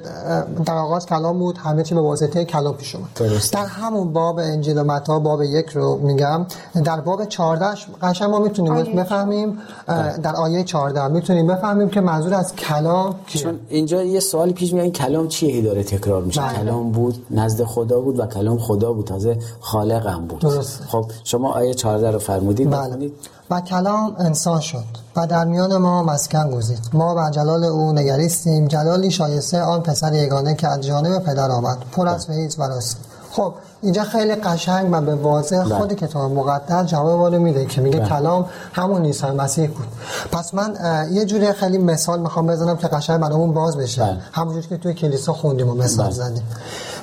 در 0.67 0.75
آغاز 0.75 1.07
کلام 1.07 1.39
بود 1.39 1.59
همه 1.59 1.83
چی 1.83 1.95
به 1.95 2.01
واسطه 2.01 2.45
کلام 2.45 2.77
پیش 2.77 2.95
اومد. 2.95 3.09
در 3.53 3.67
همون 3.67 4.13
باب 4.13 4.39
انجیل 4.39 4.83
متی 4.83 5.19
باب 5.19 5.43
یک 5.43 5.69
رو 5.69 5.99
میگم. 6.03 6.47
در 6.85 7.01
باب 7.01 7.25
14 7.25 7.67
قشنگ 8.03 8.31
ما 8.31 8.39
می‌تونیم 8.39 8.73
آیه 8.73 8.95
بفهمیم. 8.95 9.59
اه، 9.89 10.17
در 10.17 10.37
آیه 10.37 10.65
14 10.65 11.09
می‌تونیم 11.09 11.47
بفهمیم 11.47 11.89
که 11.89 12.01
منظور 12.01 12.35
از 12.35 12.57
کلام 12.57 13.15
چون 13.27 13.61
اینجا 13.69 14.03
یه 14.03 14.21
سوالی 14.21 14.53
پیش 14.53 14.73
میاد 14.73 14.85
این 14.85 14.93
کلام 14.93 15.29
چیه 15.29 15.55
هی 15.55 15.63
داره 15.63 15.83
تکرار 15.83 16.23
میشه؟ 16.23 16.41
بله. 16.41 16.53
کلام 16.53 16.93
بود 16.93 17.08
نزد 17.31 17.65
خدا 17.65 18.01
بود 18.01 18.19
و 18.19 18.27
کلام 18.27 18.59
خدا 18.59 18.93
بود 18.93 19.07
تازه 19.07 19.39
خالقم 19.61 20.27
بود 20.27 20.39
درسته. 20.39 20.85
خب 20.85 21.11
شما 21.25 21.53
آیه 21.53 21.75
14 21.75 22.11
رو 22.11 22.19
فرمودید 22.19 22.71
بله. 22.71 23.11
و 23.51 23.61
کلام 23.61 24.17
انسان 24.19 24.61
شد 24.61 24.85
و 25.17 25.27
در 25.27 25.45
میان 25.45 25.77
ما 25.77 26.03
مسکن 26.03 26.51
گزید 26.51 26.91
ما 26.93 27.15
بر 27.15 27.31
جلال 27.31 27.65
او 27.65 27.93
نگریستیم 27.93 28.69
جلالی 28.69 29.11
شایسته 29.11 29.63
آن 29.63 29.83
پسر 29.83 30.15
یگانه 30.15 30.55
که 30.55 30.69
از 30.69 30.81
جانب 30.81 31.23
پدر 31.25 31.51
آمد 31.51 31.79
پر 31.93 32.09
از 32.09 32.27
فیض 32.27 32.59
و 32.59 32.63
راست 32.63 32.97
خب 33.31 33.55
اینجا 33.83 34.05
خیلی 34.05 34.35
قشنگ 34.35 34.89
و 34.93 35.01
به 35.01 35.15
واضح 35.15 35.65
بله. 35.65 35.79
خود 35.79 35.93
کتاب 35.93 36.33
مقدس 36.33 36.87
جواب 36.87 37.35
رو 37.35 37.43
میده 37.43 37.67
که 37.67 37.81
میگه 37.81 37.99
بله. 37.99 38.09
کلام 38.09 38.47
همون 38.73 39.05
عیسی 39.05 39.27
مسیح 39.27 39.69
بود 39.69 39.87
پس 40.33 40.55
من 40.55 40.75
یه 41.13 41.25
جوری 41.25 41.53
خیلی 41.53 41.79
مثال 41.79 42.21
می‌خوام 42.21 42.47
بزنم 42.47 42.77
که 42.77 42.89
قشنگ 42.89 43.21
برامون 43.21 43.53
باز 43.53 43.77
بشه 43.77 44.03
بله. 44.03 44.19
همونجور 44.33 44.63
که 44.63 44.77
توی 44.77 44.95
کلیسا 44.95 45.33
خوندیم 45.33 45.69
و 45.69 45.75
مثال 45.75 46.07
بله. 46.07 46.15
زدیم 46.15 46.43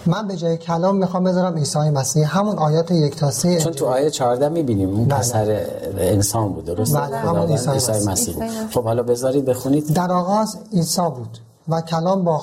من 0.08 0.28
به 0.28 0.36
جای 0.36 0.58
کلام 0.58 0.96
می‌خوام 0.96 1.24
بذارم 1.24 1.56
عیسی 1.56 1.80
مسیح 1.80 2.38
همون 2.38 2.58
آیات 2.58 2.92
یک 2.92 3.16
تا 3.16 3.32
سه 3.32 3.58
چون 3.58 3.74
تو 3.74 3.86
آیه 3.86 4.10
14 4.10 4.50
می‌بینیم 4.50 4.90
اون 4.90 5.06
بله. 5.06 5.20
پسر 5.20 5.66
انسان 5.98 6.54
بود 6.54 6.66
درست 6.66 6.96
بله، 6.98 7.18
همون 7.18 7.52
عیسی 7.52 7.70
مسیح. 7.70 8.34
بود 8.36 8.44
مسیح. 8.44 8.68
خب 8.74 8.84
حالا 8.84 9.04
بذارید 9.04 9.46
بخونید 9.46 9.94
در 9.94 10.12
آغاز 10.12 10.58
عیسی 10.74 11.02
بود 11.02 11.38
و 11.70 11.82
کلام 11.82 12.24
با 12.24 12.38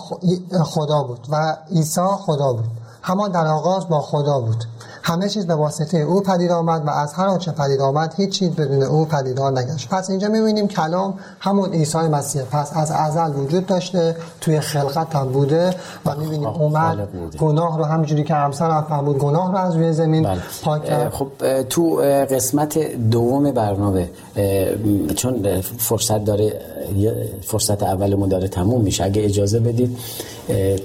خدا 0.65 1.03
بود 1.03 1.27
و 1.31 1.57
عیسی 1.71 2.01
خدا 2.01 2.53
بود 2.53 2.65
همان 3.03 3.33
در 3.33 3.47
آغاز 3.47 3.89
با 3.89 4.01
خدا 4.01 4.41
بود 4.41 4.65
همه 5.03 5.29
چیز 5.29 5.47
به 5.47 5.55
واسطه 5.55 5.99
او 5.99 6.21
پدید 6.21 6.51
آمد 6.51 6.87
و 6.87 6.91
از 6.91 7.15
هر 7.15 7.27
آنچه 7.27 7.53
پدید 7.53 7.81
آمد 7.81 8.15
هیچ 8.17 8.31
چیز 8.39 8.51
بدون 8.51 8.83
او 8.83 9.05
پدیدار 9.05 9.59
نگشت 9.59 9.89
پس 9.89 10.11
اینجا 10.11 10.29
می‌بینیم 10.29 10.69
کلام 10.69 11.19
همون 11.41 11.73
عیسی 11.73 11.99
مسیح 11.99 12.43
پس 12.43 12.77
از 12.77 12.91
ازل 12.91 13.41
وجود 13.41 13.67
داشته 13.67 14.17
توی 14.41 14.61
خلقت 14.61 15.17
هم 15.17 15.33
بوده 15.33 15.75
و 16.07 16.17
می‌بینیم 16.17 16.51
خب، 16.51 16.63
اومد. 16.63 17.09
گناه 17.39 17.79
رو 17.79 17.85
همینجوری 17.85 18.25
که 18.25 18.35
همسر 18.35 18.71
هم 18.71 18.83
فهمید 18.89 19.17
گناه 19.17 19.53
رو 19.53 19.59
از 19.59 19.77
روی 19.77 19.93
زمین 19.93 20.23
بله. 20.23 20.41
پاک 20.63 20.85
کرد 20.85 21.13
خب 21.13 21.29
تو 21.63 21.97
قسمت 22.31 22.79
دوم 23.11 23.51
برنامه 23.51 24.11
چون 25.17 25.61
فرصت 25.61 26.25
داره 26.25 26.61
فرصت 27.43 27.83
اولمون 27.83 28.29
داره 28.29 28.49
تموم 28.49 28.81
میشه 28.81 29.05
اگه 29.05 29.25
اجازه 29.25 29.61
بدید 29.61 29.99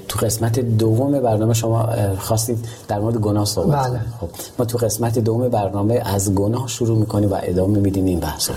تو 0.08 0.20
قسمت 0.20 0.60
دوم 0.60 1.20
برنامه 1.20 1.54
شما 1.54 1.90
خواستید 2.20 2.66
در 2.88 3.00
مورد 3.00 3.18
گناه 3.18 3.46
صحبت 3.46 3.88
بله. 3.88 4.00
خب 4.22 4.28
ما 4.60 4.66
تو 4.66 4.78
قسمت 4.78 5.20
دوم 5.20 5.50
برنامه 5.50 6.02
از 6.06 6.36
گناه 6.36 6.68
شروع 6.68 6.98
می‌کنیم 6.98 7.32
و 7.32 7.36
ادامه 7.42 7.80
میدیم 7.80 8.06
این 8.06 8.20
بحث 8.20 8.50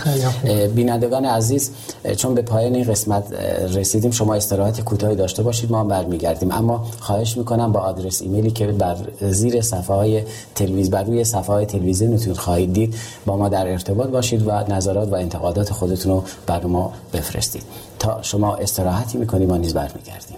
بینندگان 0.75 1.25
عزیز 1.25 1.71
چون 2.17 2.35
به 2.35 2.43
پایان 2.43 2.75
این 2.75 2.85
قسمت 2.85 3.33
رسیدیم 3.75 4.11
شما 4.11 4.35
استراحت 4.35 4.81
کوتاهی 4.81 5.17
داشته 5.17 5.43
باشید 5.43 5.73
ما 5.73 5.81
هم 5.81 5.89
برمیگردیم. 5.89 6.53
اما 6.53 6.85
خواهش 7.01 7.37
می‌کنم 7.37 7.73
با 7.73 7.81
آدرس 7.81 8.23
ایمیلی 8.23 8.51
که 8.51 8.67
بر 8.67 8.97
زیر 9.21 9.61
صفحه 9.61 9.97
های 9.97 10.23
تلویزیون 10.55 10.91
بر 10.91 11.03
روی 11.03 11.25
صفحه 11.25 11.55
های 11.55 11.67
تلویزیونتون 11.67 12.35
خواهید 12.35 12.73
دید 12.73 12.95
با 13.27 13.37
ما 13.37 13.49
در 13.49 13.69
ارتباط 13.69 14.09
باشید 14.09 14.47
و 14.47 14.51
نظرات 14.51 15.09
و 15.13 15.15
انتقادات 15.15 15.73
خودتون 15.73 16.13
رو 16.13 16.25
بر 16.47 16.65
ما 16.65 16.93
بفرستید. 17.13 17.63
تا 17.99 18.19
شما 18.23 18.57
استراحتی 18.57 19.19
می‌کنیم 19.19 19.49
ما 19.49 19.57
نیز 19.57 19.75
برمیگردیم. 19.75 20.37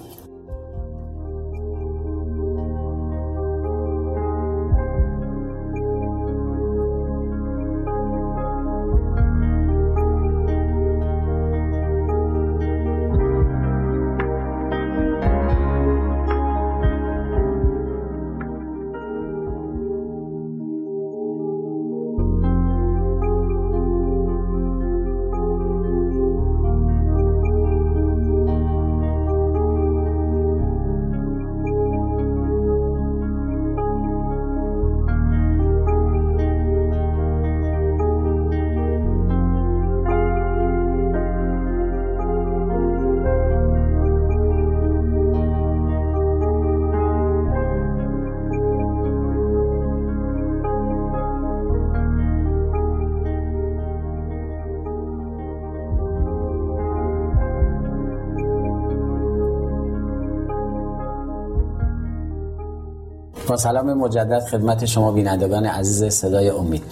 سلام 63.57 63.93
مجدد 63.93 64.45
خدمت 64.51 64.85
شما 64.85 65.13
بینندگان 65.13 65.67
عزیز 65.67 66.05
صدای 66.05 66.49
امید. 66.49 66.83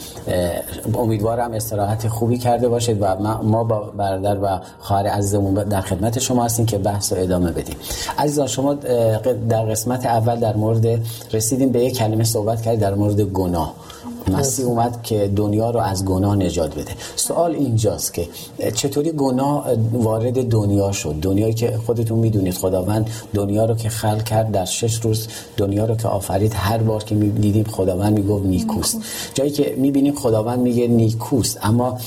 امیدوارم 0.94 1.52
استراحت 1.52 2.08
خوبی 2.08 2.38
کرده 2.38 2.68
باشید 2.68 2.98
و 3.00 3.06
ما- 3.42 3.64
با 3.64 3.78
برادر 3.80 4.38
و 4.42 4.60
خواهر 4.80 5.06
عزیزمون 5.06 5.54
در 5.54 5.80
خدمت 5.80 6.18
شما 6.18 6.44
هستیم 6.44 6.66
که 6.66 6.78
بحث 6.78 7.12
رو 7.12 7.22
ادامه 7.22 7.52
بدیم. 7.52 7.76
عزیزان 8.18 8.46
شما 8.46 8.74
در 9.48 9.62
قسمت 9.62 10.06
اول 10.06 10.40
در 10.40 10.56
مورد 10.56 10.86
رسیدیم 11.32 11.68
به 11.68 11.84
یک 11.84 11.96
کلمه 11.98 12.24
صحبت 12.24 12.62
کردید 12.62 12.80
در 12.80 12.94
مورد 12.94 13.20
گناه. 13.20 13.74
مسیح 14.36 14.66
اومد 14.66 15.02
که 15.02 15.32
دنیا 15.36 15.70
رو 15.70 15.80
از 15.80 16.04
گناه 16.04 16.36
نجات 16.36 16.74
بده. 16.74 16.92
سوال 17.16 17.54
اینجاست 17.54 18.14
که 18.14 18.28
چطوری 18.74 19.12
گناه 19.12 19.66
وارد 19.92 20.48
دنیا 20.48 20.92
شد؟ 20.92 21.14
دنیایی 21.22 21.54
که 21.54 21.78
خودتون 21.86 22.18
می‌دونید 22.18 22.54
خداوند 22.54 23.10
دنیا 23.34 23.64
رو 23.64 23.74
که 23.74 23.88
خلق 23.88 24.22
کرد 24.22 24.52
در 24.52 24.64
شش 24.64 24.94
روز 24.94 25.28
دنیا 25.56 25.84
رو 25.84 25.94
که 25.94 26.08
آفرید 26.08 26.52
هر 26.54 26.78
بار 26.78 27.04
که 27.04 27.14
می‌دیدیم 27.14 27.64
خداوند 27.64 28.12
می‌گفت 28.12 28.46
نیکوست. 28.46 28.98
جایی 29.34 29.50
که 29.50 29.74
می‌بینیم 29.78 30.14
خداوند 30.14 30.58
میگه 30.58 30.88
نیکوست. 30.88 31.58
اما 31.62 31.98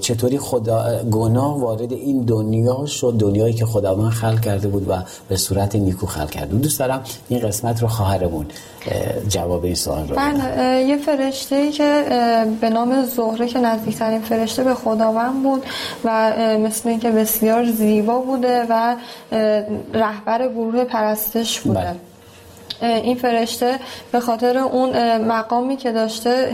چطوری 0.00 0.38
خدا 0.38 1.02
گناه 1.10 1.60
وارد 1.60 1.92
این 1.92 2.20
دنیا 2.20 2.86
شد؟ 2.86 3.14
دنیایی 3.18 3.54
که 3.54 3.66
خداوند 3.66 4.12
خلق 4.12 4.40
کرده 4.40 4.68
بود 4.68 4.88
و 4.88 5.02
به 5.28 5.36
صورت 5.36 5.76
نیکو 5.76 6.06
خلق 6.06 6.30
کرده 6.30 6.56
دوست 6.56 6.78
دارم 6.78 7.02
این 7.28 7.40
قسمت 7.40 7.82
رو 7.82 7.88
خواهرمون 7.88 8.46
جواب 9.28 9.64
این 9.64 9.74
سوال 9.74 10.08
رو 10.08 10.16
بله 10.16 10.82
یه 10.82 10.96
فرشته 10.96 11.56
ای 11.56 11.70
که 11.70 12.04
به 12.60 12.70
نام 12.70 13.04
زهره 13.04 13.46
که 13.46 13.58
نزدیکترین 13.58 14.20
فرشته 14.20 14.64
به 14.64 14.74
خداوند 14.74 15.42
بود 15.42 15.64
و 16.04 16.32
مثل 16.58 16.88
اینکه 16.88 17.10
بسیار 17.10 17.66
زیبا 17.66 18.18
بوده 18.18 18.66
و 18.68 18.96
رهبر 19.94 20.48
گروه 20.48 20.84
پرستش 20.84 21.60
بوده 21.60 21.80
بله. 21.80 22.07
این 22.82 23.16
فرشته 23.16 23.78
به 24.12 24.20
خاطر 24.20 24.58
اون 24.58 25.18
مقامی 25.18 25.76
که 25.76 25.92
داشته 25.92 26.52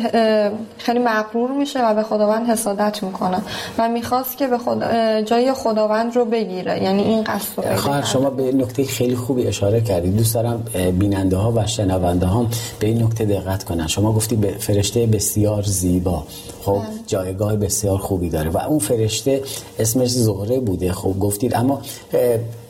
خیلی 0.78 0.98
مغرور 0.98 1.50
میشه 1.50 1.86
و 1.86 1.94
به 1.94 2.02
خداوند 2.02 2.50
حسادت 2.50 3.02
می‌کنه 3.02 3.42
و 3.78 3.88
می‌خواست 3.88 4.36
که 4.36 4.46
به 4.46 4.58
خدا 4.58 5.22
جای 5.22 5.52
خداوند 5.52 6.16
رو 6.16 6.24
بگیره. 6.24 6.82
یعنی 6.82 7.02
این 7.02 7.24
قصد 7.24 7.76
خواهر 7.76 8.02
شما 8.02 8.30
به 8.30 8.52
نکته 8.52 8.84
خیلی 8.84 9.16
خوبی 9.16 9.46
اشاره 9.46 9.80
کردید. 9.80 10.16
دوست 10.16 10.34
دارم 10.34 10.64
بیننده 10.98 11.36
ها 11.36 11.52
و 11.56 11.66
شنونده 11.66 12.26
ها 12.26 12.46
به 12.80 12.86
این 12.86 13.02
نکته 13.02 13.24
دقت 13.24 13.64
کنن. 13.64 13.86
شما 13.86 14.12
گفتی 14.12 14.36
به 14.36 14.48
فرشته 14.58 15.06
بسیار 15.06 15.62
زیبا. 15.62 16.22
خب 16.64 16.72
بله. 16.72 16.82
جایگاه 17.06 17.56
بسیار 17.56 17.98
خوبی 17.98 18.28
داره 18.28 18.50
و 18.50 18.58
اون 18.58 18.78
فرشته 18.78 19.42
اسمش 19.78 20.08
زهره 20.08 20.60
بوده. 20.60 20.92
خب 20.92 21.18
گفتید. 21.20 21.54
اما 21.54 21.80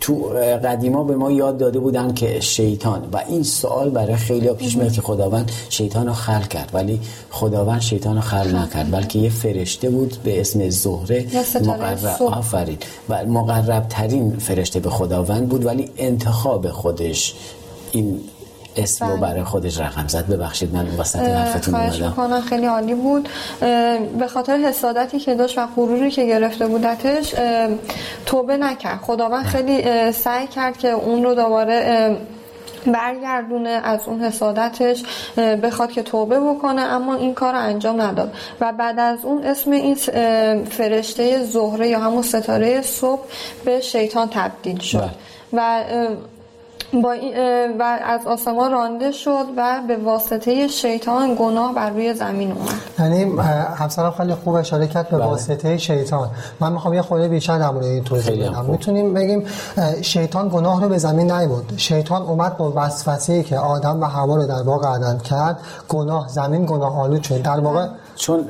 تو 0.04 0.14
قدیما 0.64 1.04
به 1.04 1.16
ما 1.16 1.32
یاد 1.32 1.58
داده 1.58 1.78
بودن 1.78 2.14
که 2.14 2.40
شیطان. 2.40 3.08
و 3.12 3.23
این 3.28 3.42
سوال 3.42 3.90
برای 3.90 4.16
خیلی 4.16 4.52
پیش 4.52 4.76
میاد 4.76 4.92
که 4.92 5.02
خداوند 5.02 5.50
شیطان 5.68 6.06
رو 6.06 6.12
خلق 6.12 6.49
کرد. 6.49 6.70
ولی 6.73 7.00
خداوند 7.30 7.80
شیطان 7.80 8.14
رو 8.14 8.20
خلق 8.20 8.54
نکرد. 8.54 8.90
بلکه 8.90 9.18
یه 9.18 9.30
فرشته 9.30 9.90
بود 9.90 10.16
به 10.25 10.40
اسم 10.40 10.68
زهره 10.68 11.26
مقرب 11.61 12.23
آفرین. 12.23 12.78
و 13.08 13.26
مقرب 13.26 13.87
ترین 13.88 14.37
فرشته 14.38 14.80
به 14.80 14.90
خداوند 14.90 15.49
بود. 15.49 15.66
ولی 15.66 15.90
انتخاب 15.96 16.68
خودش 16.68 17.34
این 17.92 18.20
اسم 18.76 19.07
رو 19.07 19.16
بله. 19.16 19.21
برای 19.21 19.45
خودش 19.45 19.81
رقم 19.81 20.09
زد. 20.09 20.26
ببخشید 20.26 20.75
من 20.75 20.87
وسط 20.99 21.19
حرفتون 21.19 21.75
اومدم. 21.75 22.40
خیلی 22.40 22.66
عالی 22.66 22.95
بود. 22.95 23.28
به 24.19 24.26
خاطر 24.28 24.57
حسادتی 24.57 25.19
که 25.19 25.35
داشت 25.35 25.59
و 25.59 25.66
غروری 25.76 26.11
که 26.11 26.25
گرفته 26.25 26.66
بودتش 26.66 27.35
توبه 28.26 28.57
نکرد. 28.57 29.00
خداوند 29.00 29.45
خیلی 29.45 30.12
سعی 30.12 30.47
کرد 30.47 30.76
که 30.76 30.88
اون 30.88 31.25
رو 31.25 31.35
دوباره 31.35 32.16
برگردونه 32.87 33.81
از 33.85 34.00
اون 34.07 34.21
حسادتش 34.21 35.02
بخواد 35.62 35.90
که 35.93 36.02
توبه 36.02 36.40
بکنه 36.40 36.83
اما 36.83 37.14
این 37.14 37.35
کار 37.35 37.52
رو 37.52 37.59
انجام 37.59 38.00
نداد. 38.00 38.33
و 38.61 38.73
بعد 38.73 38.99
از 38.99 39.19
اون 39.23 39.45
اسم 39.45 39.71
این 39.71 39.95
فرشته 40.64 41.45
زهره 41.45 41.88
یا 41.88 42.00
همون 42.00 42.23
ستاره 42.23 42.83
صبح 42.83 43.23
به 43.64 43.81
شیطان 43.81 44.28
تبدیل 44.31 44.78
شد. 44.78 44.99
بله. 44.99 45.11
و 45.52 45.85
با 47.02 47.14
و 47.78 47.98
از 48.04 48.26
آسمان 48.26 48.72
رانده 48.72 49.12
شد 49.12 49.44
و 49.56 49.80
به 49.88 49.96
واسطه 49.96 50.68
شیطان 50.68 51.36
گناه 51.38 51.74
بر 51.74 51.90
روی 51.90 52.14
زمین 52.14 52.52
اومد. 52.52 52.68
یعنی 52.98 53.38
همسرم 53.76 54.10
خیلی 54.10 54.34
خوب 54.34 54.54
اشاره 54.54 54.86
کرد 54.86 55.08
به 55.08 55.16
بله. 55.16 55.26
واسطه 55.26 55.78
شیطان. 55.78 56.30
من 56.60 56.72
می‌خوام 56.72 56.94
یه 56.94 57.02
خورده 57.02 57.28
بیشتر 57.28 57.58
در 57.58 57.70
مورد 57.70 57.84
این 57.84 58.04
توضیح 58.04 58.48
بدم. 58.48 58.64
می‌تونیم 58.64 59.14
بگیم 59.14 59.46
شیطان 60.02 60.48
گناه 60.48 60.82
رو 60.82 60.88
به 60.88 60.98
زمین 60.98 61.32
نیورد 61.32 61.64
شیطان 61.76 62.22
اومد 62.22 62.56
با 62.56 62.72
وسوسه‌ای 62.76 63.42
که 63.42 63.58
آدم 63.58 64.00
و 64.00 64.04
هوا 64.04 64.36
رو 64.36 64.46
در 64.46 64.62
واقع 64.62 64.88
عدن 64.88 65.18
کرد 65.18 65.58
گناه 65.88 66.28
زمین 66.28 66.66
گناه 66.66 67.00
آلود 67.00 67.22
شد. 67.22 67.42
در 67.42 67.60
واقع 67.60 67.86
چون 68.16 68.48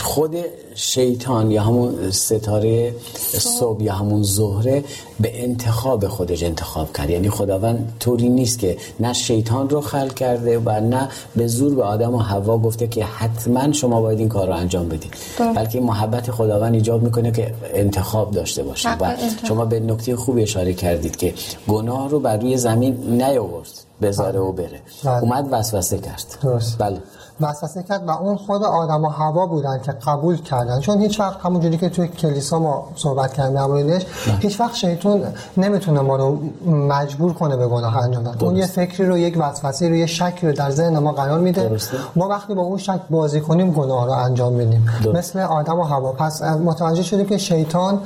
خود 0.00 0.36
شیطان 0.74 1.50
یا 1.50 1.62
همون 1.62 2.10
ستاره 2.10 2.94
صبح 3.38 3.82
یا 3.82 3.92
همون 3.92 4.22
زهره 4.22 4.84
به 5.20 5.44
انتخاب 5.44 6.08
خودش 6.08 6.42
انتخاب 6.42 6.92
کرد. 6.92 7.10
یعنی 7.10 7.30
خداوند 7.30 7.92
طوری 8.00 8.28
نیست 8.28 8.58
که 8.58 8.76
نه 9.00 9.12
شیطان 9.12 9.68
رو 9.68 9.80
خلق 9.80 10.14
کرده 10.14 10.58
و 10.58 10.70
نه 10.70 11.08
به 11.36 11.46
زور 11.46 11.74
به 11.74 11.82
آدم 11.82 12.14
و 12.14 12.18
هوا 12.18 12.58
گفته 12.58 12.86
که 12.86 13.04
حتما 13.04 13.72
شما 13.72 14.00
باید 14.00 14.18
این 14.18 14.28
کار 14.28 14.46
رو 14.46 14.54
انجام 14.54 14.88
بدید. 14.88 15.14
بلکه 15.38 15.80
محبت 15.80 16.30
خداوند 16.30 16.74
ایجاب 16.74 17.02
می‌کنه 17.02 17.32
که 17.32 17.54
انتخاب 17.74 18.30
داشته 18.30 18.62
باشه 18.62 18.94
و 18.94 19.16
شما 19.48 19.64
به 19.64 19.80
نکته 19.80 20.16
خوبی 20.16 20.42
اشاره 20.42 20.74
کردید 20.74 21.16
که 21.16 21.34
گناه 21.68 22.08
رو 22.08 22.20
بر 22.20 22.36
روی 22.36 22.56
زمین 22.56 23.22
نیاورد 23.22 23.70
بذاره 24.02 24.40
و 24.40 24.52
بره. 24.52 24.80
بله. 25.04 25.22
اومد 25.22 25.48
وسوسه 25.50 25.98
کرد. 25.98 26.38
درست. 26.42 26.78
بله. 26.78 26.98
وسوسه 27.40 27.82
کرد 27.82 28.08
و 28.08 28.10
اون 28.10 28.36
خود 28.36 28.62
آدم 28.62 29.04
و 29.04 29.08
هوا 29.08 29.46
بودن 29.46 29.78
که 29.78 29.92
قبول 29.92 30.42
کردن. 30.42 30.80
چون 30.80 31.00
هیچ 31.00 31.20
وقت 31.20 31.40
همونجوری 31.40 31.78
که 31.78 31.88
توی 31.88 32.08
کلیسا 32.08 32.58
ما 32.58 32.88
صحبت 32.96 33.32
کردیم 33.32 33.54
در 33.54 33.66
موردش 33.66 34.06
هیچ 34.40 34.60
وقت 34.60 34.74
شیطان 34.74 35.22
نمی‌تونه 35.56 36.00
ما 36.00 36.16
رو 36.16 36.38
مجبور 36.66 37.32
کنه 37.32 37.56
به 37.56 37.66
گناه 37.66 37.96
انجام 37.96 38.22
داد. 38.22 38.44
اون 38.44 38.56
یه 38.56 38.66
فکری 38.66 39.06
رو 39.06 39.18
یک 39.18 39.36
وسوسه 39.40 39.88
رو 39.88 39.94
یه 39.94 40.06
شکی 40.06 40.46
رو 40.46 40.52
در 40.52 40.70
ذهن 40.70 40.98
ما 40.98 41.12
قرار 41.12 41.38
میده. 41.38 41.78
ما 42.16 42.28
وقتی 42.28 42.54
با 42.54 42.62
اون 42.62 42.78
شک 42.78 43.00
بازی 43.10 43.40
کنیم 43.40 43.70
گناه 43.70 44.06
رو 44.06 44.12
انجام 44.12 44.52
میدیم. 44.52 44.88
مثل 45.14 45.38
آدم 45.38 45.78
و 45.78 45.82
هوا 45.82 46.12
پس 46.12 46.42
متوجه 46.42 47.02
شدیم 47.02 47.26
که 47.26 47.38
شیطان 47.38 48.00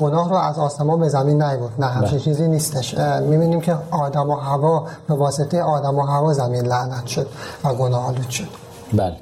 گناه 0.00 0.28
رو 0.30 0.36
از 0.36 0.58
آسمان 0.58 1.00
به 1.00 1.08
زمین 1.08 1.42
نیورد 1.42 1.72
نه 1.78 1.86
همچین 1.86 2.10
بله. 2.10 2.20
چیزی 2.20 2.48
نیستش. 2.48 2.98
می‌بینیم 3.20 3.60
که 3.60 3.76
آدم 3.90 4.30
و 4.30 4.34
هوا 4.34 4.86
به 5.08 5.14
واسطه 5.14 5.62
آدم 5.62 5.98
و 5.98 6.02
هوا 6.02 6.32
زمین 6.32 6.64
لعنت 6.64 7.06
شد 7.06 7.26
و 7.64 7.74
گناه 7.74 8.06
آلود 8.06 8.30
شد. 8.30 8.45
بله, 8.92 9.16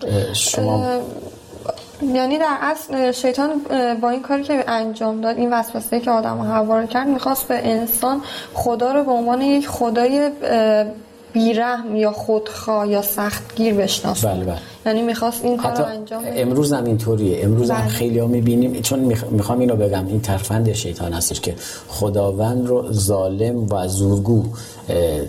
بله. 0.00 0.34
شما 0.34 1.00
یعنی 2.02 2.38
در 2.38 2.56
اصل 2.60 3.12
شیطان 3.12 3.50
با 4.00 4.10
این 4.10 4.22
کاری 4.22 4.42
که 4.42 4.64
انجام 4.68 5.20
داد 5.20 5.36
این 5.36 5.52
وسوسه 5.52 6.00
که 6.00 6.10
آدم 6.10 6.40
هوا 6.40 6.86
کرد 6.86 7.08
می‌خواست 7.08 7.48
به 7.48 7.68
انسان 7.68 8.22
خدا 8.54 8.92
رو 8.92 9.04
به 9.04 9.12
عنوان 9.12 9.40
یک 9.40 9.68
خدای 9.68 10.30
بیرحم 11.32 11.96
یا 11.96 12.12
خودخواه 12.12 12.88
یا 12.88 13.02
سختگیر 13.02 13.74
بشناسه. 13.74 14.28
بله 14.28 14.44
بله. 14.44 14.58
یعنی 14.86 15.02
می‌خواست 15.02 15.44
این 15.44 15.56
کار 15.56 15.82
انجام 15.82 16.22
بده. 16.22 16.40
امروز 16.40 16.72
هم 16.72 16.84
اینطوریه. 16.84 17.44
امروز 17.44 17.70
هم 17.70 17.80
بله. 17.80 17.88
خیلی 17.88 18.18
ها 18.18 18.26
می‌بینیم. 18.26 18.82
چون 18.82 18.98
می‌خوام 19.30 19.58
اینو 19.58 19.76
بگم. 19.76 20.06
این 20.06 20.20
ترفند 20.20 20.72
شیطان 20.72 21.12
هستش 21.12 21.40
که 21.40 21.54
خداوند 21.88 22.66
رو 22.66 22.92
ظالم 22.92 23.72
و 23.72 23.88
زورگو 23.88 24.44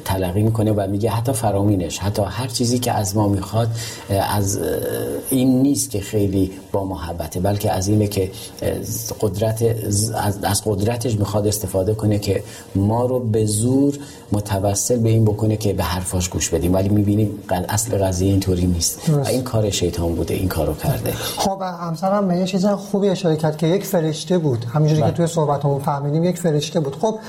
تلقی 0.06 0.44
می‌کنه 0.44 0.72
و 0.72 0.88
میگه 0.90 1.10
حتی 1.10 1.34
فرامینش 1.34 1.98
حتی 2.00 2.22
هر 2.22 2.48
چیزی 2.48 2.80
که 2.80 2.92
از 2.92 3.16
ما 3.16 3.28
می‌خواد 3.28 3.68
از 4.10 4.60
این 5.30 5.62
نیست 5.62 5.92
که 5.92 6.00
خیلی 6.00 6.52
با 6.72 6.86
محبته 6.86 7.40
بلکه 7.40 7.72
از 7.72 7.88
اینه 7.88 8.08
که 8.08 8.32
قدرت 9.22 9.76
از 10.44 10.62
قدرتش 10.66 11.20
می‌خواد 11.20 11.48
استفاده 11.48 11.94
کنه 11.94 12.20
که 12.20 12.44
ما 12.76 13.06
رو 13.06 13.20
به 13.20 13.46
زور 13.46 13.98
متوسل 14.32 14.98
به 14.98 15.10
این 15.10 15.26
بکنه 15.26 15.58
که 15.58 15.74
به 15.74 15.84
حرفاش 15.84 16.30
گوش 16.30 16.50
بدیم. 16.50 16.74
ولی 16.74 16.90
می‌بینیم 16.90 17.40
اصل 17.70 17.98
قضیه 17.98 18.30
اینطوری 18.30 18.66
نیست. 18.66 19.10
و 19.10 19.28
این 19.28 19.44
کار 19.48 19.70
شیطان 19.70 20.16
بوده 20.16 20.34
این 20.34 20.48
کارو 20.48 20.74
کرده 20.74 21.12
خب 21.12 21.62
همسرم 21.82 22.32
یه 22.32 22.46
چیز 22.46 22.66
خوبی 22.66 23.10
اشاره 23.10 23.36
کرد 23.36 23.58
که 23.58 23.68
یک 23.68 23.86
فرشته 23.86 24.38
بود 24.38 24.66
همینجوری 24.74 25.02
که 25.02 25.08
بله. 25.08 25.16
توی 25.16 25.28
صحبتمون 25.28 25.80
فهمیدیم 25.80 26.24
یک 26.24 26.38
فرشته 26.38 26.80
بود 26.80 26.96
خب 26.96 27.20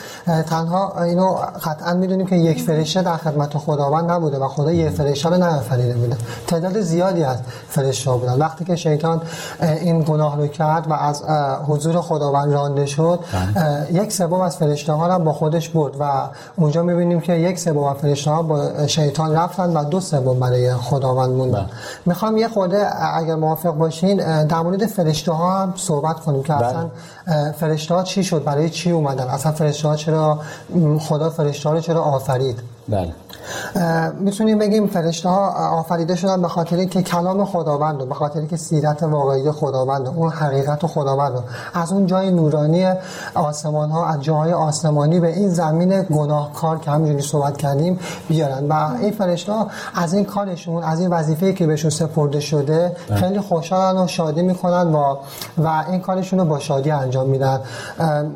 تنها 0.42 1.02
اینو 1.02 1.34
قطعا 1.64 1.94
می‌دونیم 1.94 2.26
که 2.26 2.36
یک 2.36 2.62
فرشته 2.62 3.02
در 3.02 3.16
خدمت 3.16 3.58
خداوند 3.58 4.10
نبوده 4.10 4.38
و 4.38 4.48
خدا 4.48 4.72
یک 4.72 4.90
فرشته 4.90 5.28
رو 5.28 5.36
نیافریده 5.36 5.94
بوده 5.94 6.16
تعداد 6.46 6.80
زیادی 6.80 7.24
از 7.24 7.38
فرشته 7.68 8.10
بودن 8.10 8.38
وقتی 8.38 8.64
که 8.64 8.76
شیطان 8.76 9.22
این 9.60 10.02
گناه 10.02 10.36
رو 10.36 10.46
کرد 10.46 10.90
و 10.90 10.92
از 10.92 11.22
حضور 11.66 12.00
خداوند 12.00 12.52
رانده 12.52 12.86
شد 12.86 13.20
بله. 13.54 14.02
یک 14.02 14.12
سوم 14.12 14.40
از 14.40 14.56
فرشته 14.56 14.92
ها 14.92 15.14
هم 15.14 15.24
با 15.24 15.32
خودش 15.32 15.68
برد 15.68 15.94
و 16.00 16.28
اونجا 16.56 16.82
می‌بینیم 16.82 17.20
که 17.20 17.32
یک 17.32 17.58
سوم 17.58 17.84
از 17.84 17.96
فرشته 17.96 18.30
ها 18.30 18.42
با 18.42 18.86
شیطان 18.86 19.32
رفتن 19.32 19.76
و 19.76 19.84
دو 19.84 20.00
سوم 20.00 20.40
برای 20.40 20.74
خداوند 20.74 21.30
موندن 21.30 21.58
بله. 21.58 21.68
می‌خوام 22.06 22.36
یه 22.36 22.48
خورده 22.48 22.88
اگر 23.16 23.34
موافق 23.34 23.70
باشین 23.70 24.46
در 24.46 24.60
مورد 24.60 24.86
فرشته 24.86 25.32
ها 25.32 25.62
هم 25.62 25.72
صحبت 25.76 26.20
کنیم 26.20 26.42
که 26.42 26.54
اصلا 26.54 26.90
فرشته 27.52 27.94
ها 27.94 28.02
چی 28.02 28.24
شد؟ 28.24 28.44
برای 28.44 28.70
چی 28.70 28.90
اومدن؟ 28.90 29.26
اصلا 29.26 29.52
فرشته 29.52 29.88
ها 29.88 29.96
چرا 29.96 30.38
خدا 31.00 31.30
فرشته 31.30 31.68
ها 31.68 31.74
رو 31.74 31.80
چرا 31.80 32.02
آفرید؟ 32.02 32.77
بله. 32.88 33.12
می‌تونیم 34.20 34.58
بگیم 34.58 34.86
فرشته 34.86 35.28
ها 35.28 35.48
آفریده 35.78 36.16
شدن 36.16 36.42
به 36.42 36.48
خاطر 36.48 36.84
که 36.84 37.02
کلام 37.02 37.44
خداوند 37.44 38.08
به 38.08 38.14
خاطر 38.14 38.44
که 38.44 38.56
سیرت 38.56 39.02
واقعی 39.02 39.50
خداوند 39.50 40.08
اون 40.08 40.30
حقیقت 40.30 40.86
خداوند 40.86 41.32
از 41.74 41.92
اون 41.92 42.06
جای 42.06 42.30
نورانی 42.30 42.92
آسمان 43.34 43.90
ها 43.90 44.06
از 44.06 44.22
جای 44.22 44.52
آسمانی 44.52 45.20
به 45.20 45.28
این 45.28 45.48
زمین 45.48 46.02
گناهکار 46.02 46.78
که 46.78 46.90
همینجوری 46.90 47.22
صحبت 47.22 47.56
کردیم 47.56 47.98
بیارن. 48.28 48.68
و 48.68 48.88
این 49.00 49.10
فرشته 49.10 49.52
ها 49.52 49.66
از 49.94 50.14
این 50.14 50.24
کارشون 50.24 50.82
از 50.82 51.00
این 51.00 51.10
وظیفه 51.10 51.52
که 51.52 51.66
بهشون 51.66 51.90
سپرده 51.90 52.40
شده 52.40 52.96
بله. 53.08 53.20
خیلی 53.20 53.40
خوشحالن 53.40 54.04
و 54.04 54.06
شادی 54.06 54.42
می‌کنن 54.42 54.92
و 54.92 55.16
و 55.58 55.84
این 55.90 56.00
کارشون 56.00 56.38
رو 56.38 56.44
با 56.44 56.58
شادی 56.58 56.90
انجام 56.90 57.28
میدن. 57.28 57.60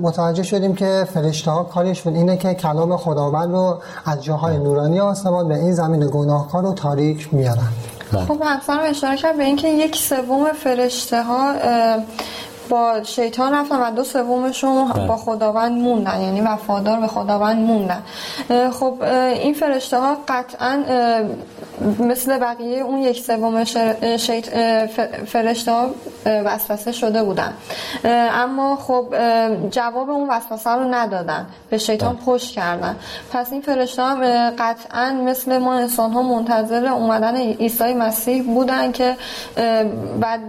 متوجه 0.01 0.43
شدیم 0.43 0.75
که 0.75 1.07
فرشته 1.15 1.51
ها 1.51 1.63
کارشون 1.63 2.15
اینه 2.15 2.37
که 2.37 2.55
کلام 2.55 2.97
خداوند 2.97 3.53
رو 3.53 3.79
از 4.05 4.23
های 4.43 4.59
نورانی 4.59 5.01
آسمان 5.01 5.49
به 5.49 5.55
این 5.55 5.73
زمین 5.73 6.11
گناهکار 6.13 6.67
و 6.67 6.73
تاریک 6.73 7.35
میارن. 7.35 7.69
خب 8.29 8.43
همسرم 8.45 8.81
اشاره 8.85 9.17
کرد 9.17 9.37
به 9.37 9.45
اینکه 9.45 9.69
یک 9.69 9.97
سوم 9.97 10.53
فرشته 10.53 11.23
ها 11.23 11.55
با 12.73 13.03
شیطان 13.03 13.55
رفتن 13.55 13.77
و 13.77 13.91
دو 13.91 14.05
سومشون 14.05 14.89
بله. 14.89 15.07
با 15.07 15.17
خداوند 15.17 15.73
موندن 15.73 16.21
یعنی 16.21 16.41
وفادار 16.41 17.01
به 17.01 17.07
خداوند 17.07 17.59
موندن. 17.59 18.03
خب 18.71 19.03
این 19.03 19.55
فرشته 19.55 19.99
ها 19.99 20.17
قطعا 20.29 20.83
مثل 21.99 22.39
بقیه 22.39 22.79
اون 22.83 23.03
یک 23.03 23.21
سوم 23.21 23.65
فرشته 25.27 25.73
ها 25.73 25.87
وسوسه 26.27 26.93
شده 26.93 27.23
بودن. 27.23 27.53
اما 28.05 28.77
خب 28.77 29.15
جواب 29.71 30.11
اون 30.11 30.31
وسوسه 30.31 30.71
رو 30.71 30.95
ندادن 30.95 31.47
به 31.71 31.79
شیطان 31.79 32.17
پشت 32.17 32.55
کردن. 32.55 32.97
پس 33.33 33.53
این 33.53 33.61
فرشته 33.61 34.03
هم 34.03 34.23
اه، 34.23 34.51
قطعا 34.51 35.11
مثل 35.11 35.59
ما 35.59 35.75
انسان 35.75 36.13
ها 36.13 36.23
منتظر 36.23 36.87
اومدن 36.87 37.37
عیسی 37.37 37.95
مسیح 37.95 38.43
بودن 38.43 38.93
که 38.93 39.17
بعد 40.21 40.41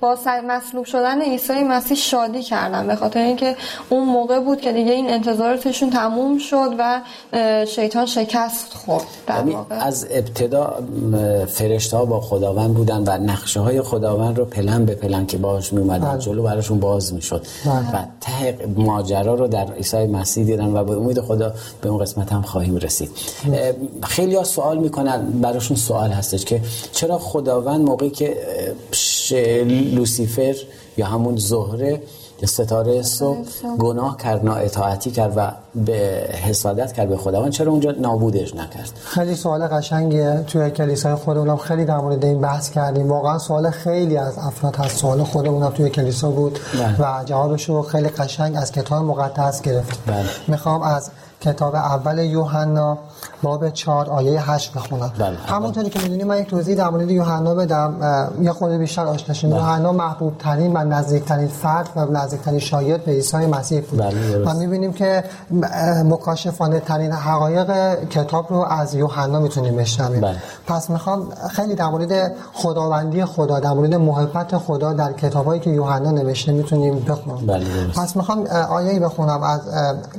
با 0.00 0.16
مصلوب 0.48 0.84
شدن 0.84 1.22
عیسی 1.22 1.52
مسیح 1.52 1.96
شادی 1.96 2.42
کردن 2.42 2.86
به 2.86 2.96
خاطر 2.96 3.20
اینکه 3.20 3.56
اون 3.88 4.08
موقع 4.08 4.40
بود 4.40 4.60
که 4.60 4.72
دیگه 4.72 4.92
این 4.92 5.10
انتظاراتشون 5.10 5.90
تموم 5.90 6.38
شد 6.38 6.74
و 6.78 7.00
شیطان 7.66 8.06
شکست 8.06 8.74
خورد 8.74 9.04
در 9.26 9.36
یعنی 9.36 9.52
واقع 9.52 9.74
از 9.74 10.06
ابتدا 10.10 10.78
فرشته 11.48 11.96
ها 11.96 12.04
با 12.04 12.20
خداوند 12.20 12.74
بودن 12.74 13.02
و 13.06 13.10
نقشه 13.10 13.60
های 13.60 13.82
خداوند 13.82 14.38
رو 14.38 14.44
پلن 14.44 14.84
به 14.84 14.94
پلن 14.94 15.26
که 15.26 15.38
باهاش 15.38 15.72
می 15.72 15.80
اومدن 15.80 16.08
بله. 16.08 16.18
جلو 16.18 16.42
براشون 16.42 16.80
باز 16.80 17.14
می 17.14 17.22
شد 17.22 17.46
بله. 17.64 17.74
و 17.74 18.04
ته 18.20 18.58
ماجرا 18.76 19.34
رو 19.34 19.48
در 19.48 19.72
عیسی 19.72 20.06
مسیح 20.06 20.44
دیدن 20.44 20.76
و 20.76 20.84
به 20.84 20.92
امید 20.92 21.20
خدا 21.20 21.54
به 21.80 21.88
اون 21.88 21.98
قسمت 21.98 22.32
هم 22.32 22.42
خواهیم 22.42 22.76
رسید 22.76 23.10
خیلی 24.02 24.34
ها 24.34 24.44
سوال 24.44 24.78
می‌کنن 24.78 25.26
براشون 25.40 25.76
سوال 25.76 26.10
هستش 26.10 26.44
که 26.44 26.60
چرا 26.92 27.18
خداوند 27.18 27.80
موقعی 27.80 28.10
که 28.10 28.36
لوسیفر 29.94 30.54
یا 30.96 31.06
همون 31.06 31.36
زهره 31.36 32.02
ستاره 32.44 33.02
صبح 33.02 33.38
گناه 33.78 34.16
کرد 34.16 34.44
نااطاعتی 34.44 35.10
کرد 35.10 35.32
و 35.36 35.50
به 35.74 36.28
حسادت 36.42 36.92
کرد 36.92 37.08
به 37.08 37.16
خداوند. 37.16 37.52
چرا 37.52 37.72
اونجا 37.72 37.90
نابودش 37.90 38.54
نکرد؟ 38.54 38.92
خیلی 39.04 39.34
سوال 39.34 39.66
قشنگیه. 39.66 40.44
توی 40.46 40.70
کلیسای 40.70 41.14
خودمونم 41.14 41.56
خیلی 41.56 41.84
در 41.84 41.98
مورد 41.98 42.24
این 42.24 42.40
بحث 42.40 42.70
کردیم. 42.70 43.08
واقعا 43.08 43.38
سوال 43.38 43.70
خیلی 43.70 44.16
از 44.16 44.38
افراد 44.38 44.76
هست. 44.76 44.96
سوال 44.96 45.22
خودمونم 45.22 45.70
توی 45.70 45.90
کلیسا 45.90 46.30
بود. 46.30 46.58
بله. 46.74 47.20
و 47.20 47.24
جوابش 47.24 47.68
رو 47.68 47.82
خیلی 47.82 48.08
قشنگ 48.08 48.56
از 48.56 48.72
کتاب 48.72 49.04
مقدس 49.04 49.62
گرفت 49.62 49.98
بله. 50.06 50.24
می‌خوام 50.48 50.82
از 50.82 51.10
کتاب 51.40 51.74
اول 51.74 52.18
یوحنا 52.18 52.98
باب 53.42 53.70
4 53.70 54.10
آیه 54.10 54.50
8 54.52 54.72
بخونم 54.72 55.12
بله. 55.18 55.36
همونطوری 55.36 55.90
که 55.90 56.00
می‌دونیم 56.00 56.26
من 56.26 56.38
یک 56.38 56.50
توضیح 56.50 56.76
در 56.76 56.90
مورد 56.90 57.10
یوحنا 57.10 57.54
بدم 57.54 57.94
یه 58.40 58.52
خورده 58.52 58.78
بیشتر 58.78 59.06
آشنا 59.06 59.34
شیم 59.34 59.50
بله. 59.50 59.58
یوحنا 59.58 59.92
محبوب 59.92 60.38
ترین 60.38 60.76
و 60.76 60.84
نزدیک 60.84 61.24
ترین 61.24 61.48
فرد 61.48 61.88
و 61.96 62.04
نزدیک 62.04 62.40
ترین 62.40 62.58
شاگرد 62.58 63.04
به 63.04 63.12
عیسی 63.12 63.36
مسیح 63.36 63.80
بود 63.80 64.00
بله،. 64.00 64.44
و 64.44 64.54
می‌بینیم 64.54 64.92
که 64.92 65.24
مکاشفانه 66.04 66.80
ترین 66.80 67.12
حقایق 67.12 67.94
کتاب 68.08 68.46
رو 68.50 68.64
از 68.70 68.94
یوحنا 68.94 69.40
می‌تونیم 69.40 69.76
بشنویم. 69.76 70.36
پس 70.66 70.90
می‌خوام 70.90 71.28
خیلی 71.50 71.74
در 71.74 71.86
مورد 71.88 72.32
خداوندی 72.52 73.24
خدا 73.24 73.60
در 73.60 73.72
مورد 73.72 73.94
محبت 73.94 74.58
خدا 74.58 74.92
در 74.92 75.12
کتابایی 75.12 75.60
که 75.60 75.70
یوحنا 75.70 76.10
نوشته 76.10 76.52
می‌تونیم 76.52 77.00
بخونیم. 77.00 77.46
پس 77.96 78.16
می‌خوام 78.16 78.46
آیه 78.70 79.00
بخونم 79.00 79.42
از 79.42 79.60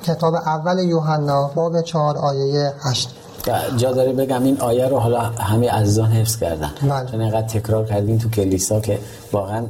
کتاب 0.03 0.35
اول 0.35 0.79
یوحنا 0.79 1.06
باب 1.55 1.81
4 1.81 2.17
آیه 2.17 2.73
8 2.83 3.09
و 3.47 3.59
جا 3.77 3.91
داره 3.91 4.13
بگم 4.13 4.43
این 4.43 4.61
آیه 4.61 4.87
رو 4.87 4.99
حالا 4.99 5.19
همه 5.19 5.71
عزیزان 5.71 6.11
حفظ 6.11 6.37
کردن. 6.37 6.71
بله. 6.81 7.11
چون 7.11 7.21
اینقدر 7.21 7.47
تکرار 7.47 7.85
کردیم 7.85 8.17
تو 8.17 8.29
کلیسا 8.29 8.79
که 8.79 8.99
واقعا 9.31 9.65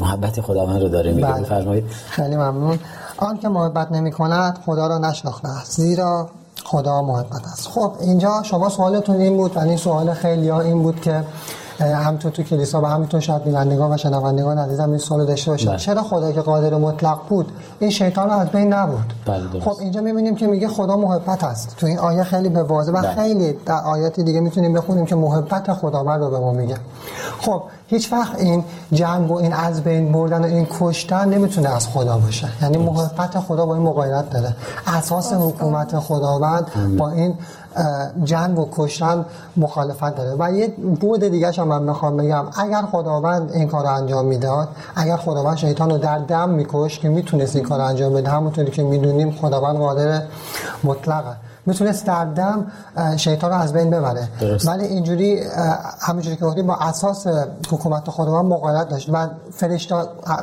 محبت 0.00 0.40
خداوند 0.40 0.82
رو 0.82 0.88
داره 0.88 1.12
میگه. 1.12 1.28
بله. 1.28 1.42
بفرمایید. 1.42 1.84
خیلی 2.10 2.36
ممنون. 2.36 2.78
آن 3.16 3.38
که 3.38 3.48
محبت 3.48 3.92
نمی 3.92 4.12
کند 4.12 4.58
خدا 4.66 4.86
را 4.86 4.98
نشناخته 4.98 5.48
است. 5.48 5.80
زیرا 5.80 6.28
خدا 6.64 7.02
محبت 7.02 7.46
است. 7.52 7.68
خب 7.68 7.92
اینجا 8.00 8.42
شما 8.42 8.68
سوالتون 8.68 9.16
این 9.16 9.36
بود 9.36 9.56
و 9.56 9.60
این 9.60 9.76
سوال 9.76 10.14
خیلی 10.14 10.48
ها 10.48 10.60
این 10.60 10.82
بود 10.82 11.00
که 11.00 11.24
همینطور 11.80 12.32
تو 12.32 12.42
کلیسا 12.42 12.80
و 12.80 12.86
همینطور 12.86 13.20
شاید 13.20 13.44
بینندگان 13.44 13.94
و 13.94 13.96
شنوندگان 13.96 14.58
عزیزم 14.58 14.88
این 14.88 14.98
سوال 14.98 15.26
داشته 15.26 15.50
باشن. 15.50 15.68
بله. 15.68 15.78
چرا 15.78 16.02
خدا 16.02 16.32
که 16.32 16.40
قادر 16.40 16.74
مطلق 16.74 17.18
بود 17.28 17.52
این 17.78 17.90
شیطان 17.90 18.30
رو 18.30 18.36
از 18.36 18.48
بین 18.48 18.72
نبود 18.72 19.12
بله،. 19.26 19.60
خب 19.60 19.76
اینجا 19.80 20.00
می‌بینیم 20.00 20.34
که 20.34 20.46
میگه 20.46 20.68
خدا 20.68 20.96
محبت 20.96 21.44
است. 21.44 21.76
تو 21.76 21.86
این 21.86 21.98
آیه 21.98 22.22
خیلی 22.22 22.48
به 22.48 22.62
واضح 22.62 22.92
و 22.92 22.94
بله. 22.94 23.14
خیلی 23.14 23.56
در 23.66 23.80
آیات 23.84 24.20
دیگه 24.20 24.40
می‌تونیم 24.40 24.72
بخونیم 24.72 25.06
که 25.06 25.14
محبت 25.14 25.72
خداوند 25.72 26.22
رو 26.22 26.30
به 26.30 26.38
ما 26.38 26.52
میگه. 26.52 26.76
خب 27.40 27.62
هیچ 27.86 28.12
وقت 28.12 28.38
این 28.38 28.64
جنگ 28.92 29.30
و 29.30 29.34
این 29.34 29.52
از 29.52 29.82
بین 29.82 30.12
بردن 30.12 30.42
و 30.42 30.46
این 30.46 30.66
کشتن 30.80 31.28
نمی‌تونه 31.28 31.76
از 31.76 31.88
خدا 31.88 32.18
باشه. 32.18 32.48
یعنی 32.62 32.76
محبت 32.76 33.38
خدا 33.38 33.66
با 33.66 33.74
این 33.74 33.82
مقایرت 33.82 34.30
داره. 34.30 34.56
اساس 34.86 35.32
حکومت 35.32 35.98
خداوند 35.98 36.96
با 36.98 37.10
این 37.10 37.34
جنگ 38.24 38.58
و 38.58 38.68
کشتن 38.72 39.24
مخالفت 39.56 40.16
داره. 40.16 40.36
و 40.38 40.52
یه 40.52 40.68
بود 41.00 41.24
دیگه 41.24 41.50
هم 41.50 41.68
من 41.68 41.82
می‌خوام 41.82 42.16
بگم 42.16 42.44
اگر 42.56 42.82
خداوند 42.82 43.52
این 43.52 43.68
کار 43.68 43.82
رو 43.82 43.94
انجام 43.94 44.24
می‌داد 44.24 44.68
اگر 44.96 45.16
خداوند 45.16 45.56
شیطان 45.56 45.90
رو 45.90 45.98
در 45.98 46.18
دم 46.18 46.48
میکش 46.48 46.98
که 46.98 47.08
می‌تونست 47.08 47.56
این 47.56 47.64
کار 47.64 47.78
رو 47.78 47.84
انجام 47.84 48.12
بده 48.12 48.30
همونطوری 48.30 48.70
که 48.70 48.82
می‌دونیم 48.82 49.30
خداوند 49.30 49.76
قادر 49.76 50.22
مطلقه. 50.84 51.36
می‌تونست 51.66 52.06
در 52.06 52.24
دم 52.24 52.66
اه، 52.96 53.16
شیطان 53.16 53.50
رو 53.50 53.56
از 53.56 53.72
بین 53.72 53.90
ببره. 53.90 54.28
درست. 54.40 54.68
ولی 54.68 54.84
اینجوری 54.84 55.40
اه، 55.40 55.78
همونجوری 56.00 56.36
که 56.36 56.44
گفتیم 56.44 56.66
با 56.66 56.74
اساس 56.74 57.26
حکومت 57.70 58.10
خداوند 58.10 58.44
مقایرت 58.44 58.88
داشت. 58.88 59.08
و 59.12 59.28
فرشته 59.52 59.94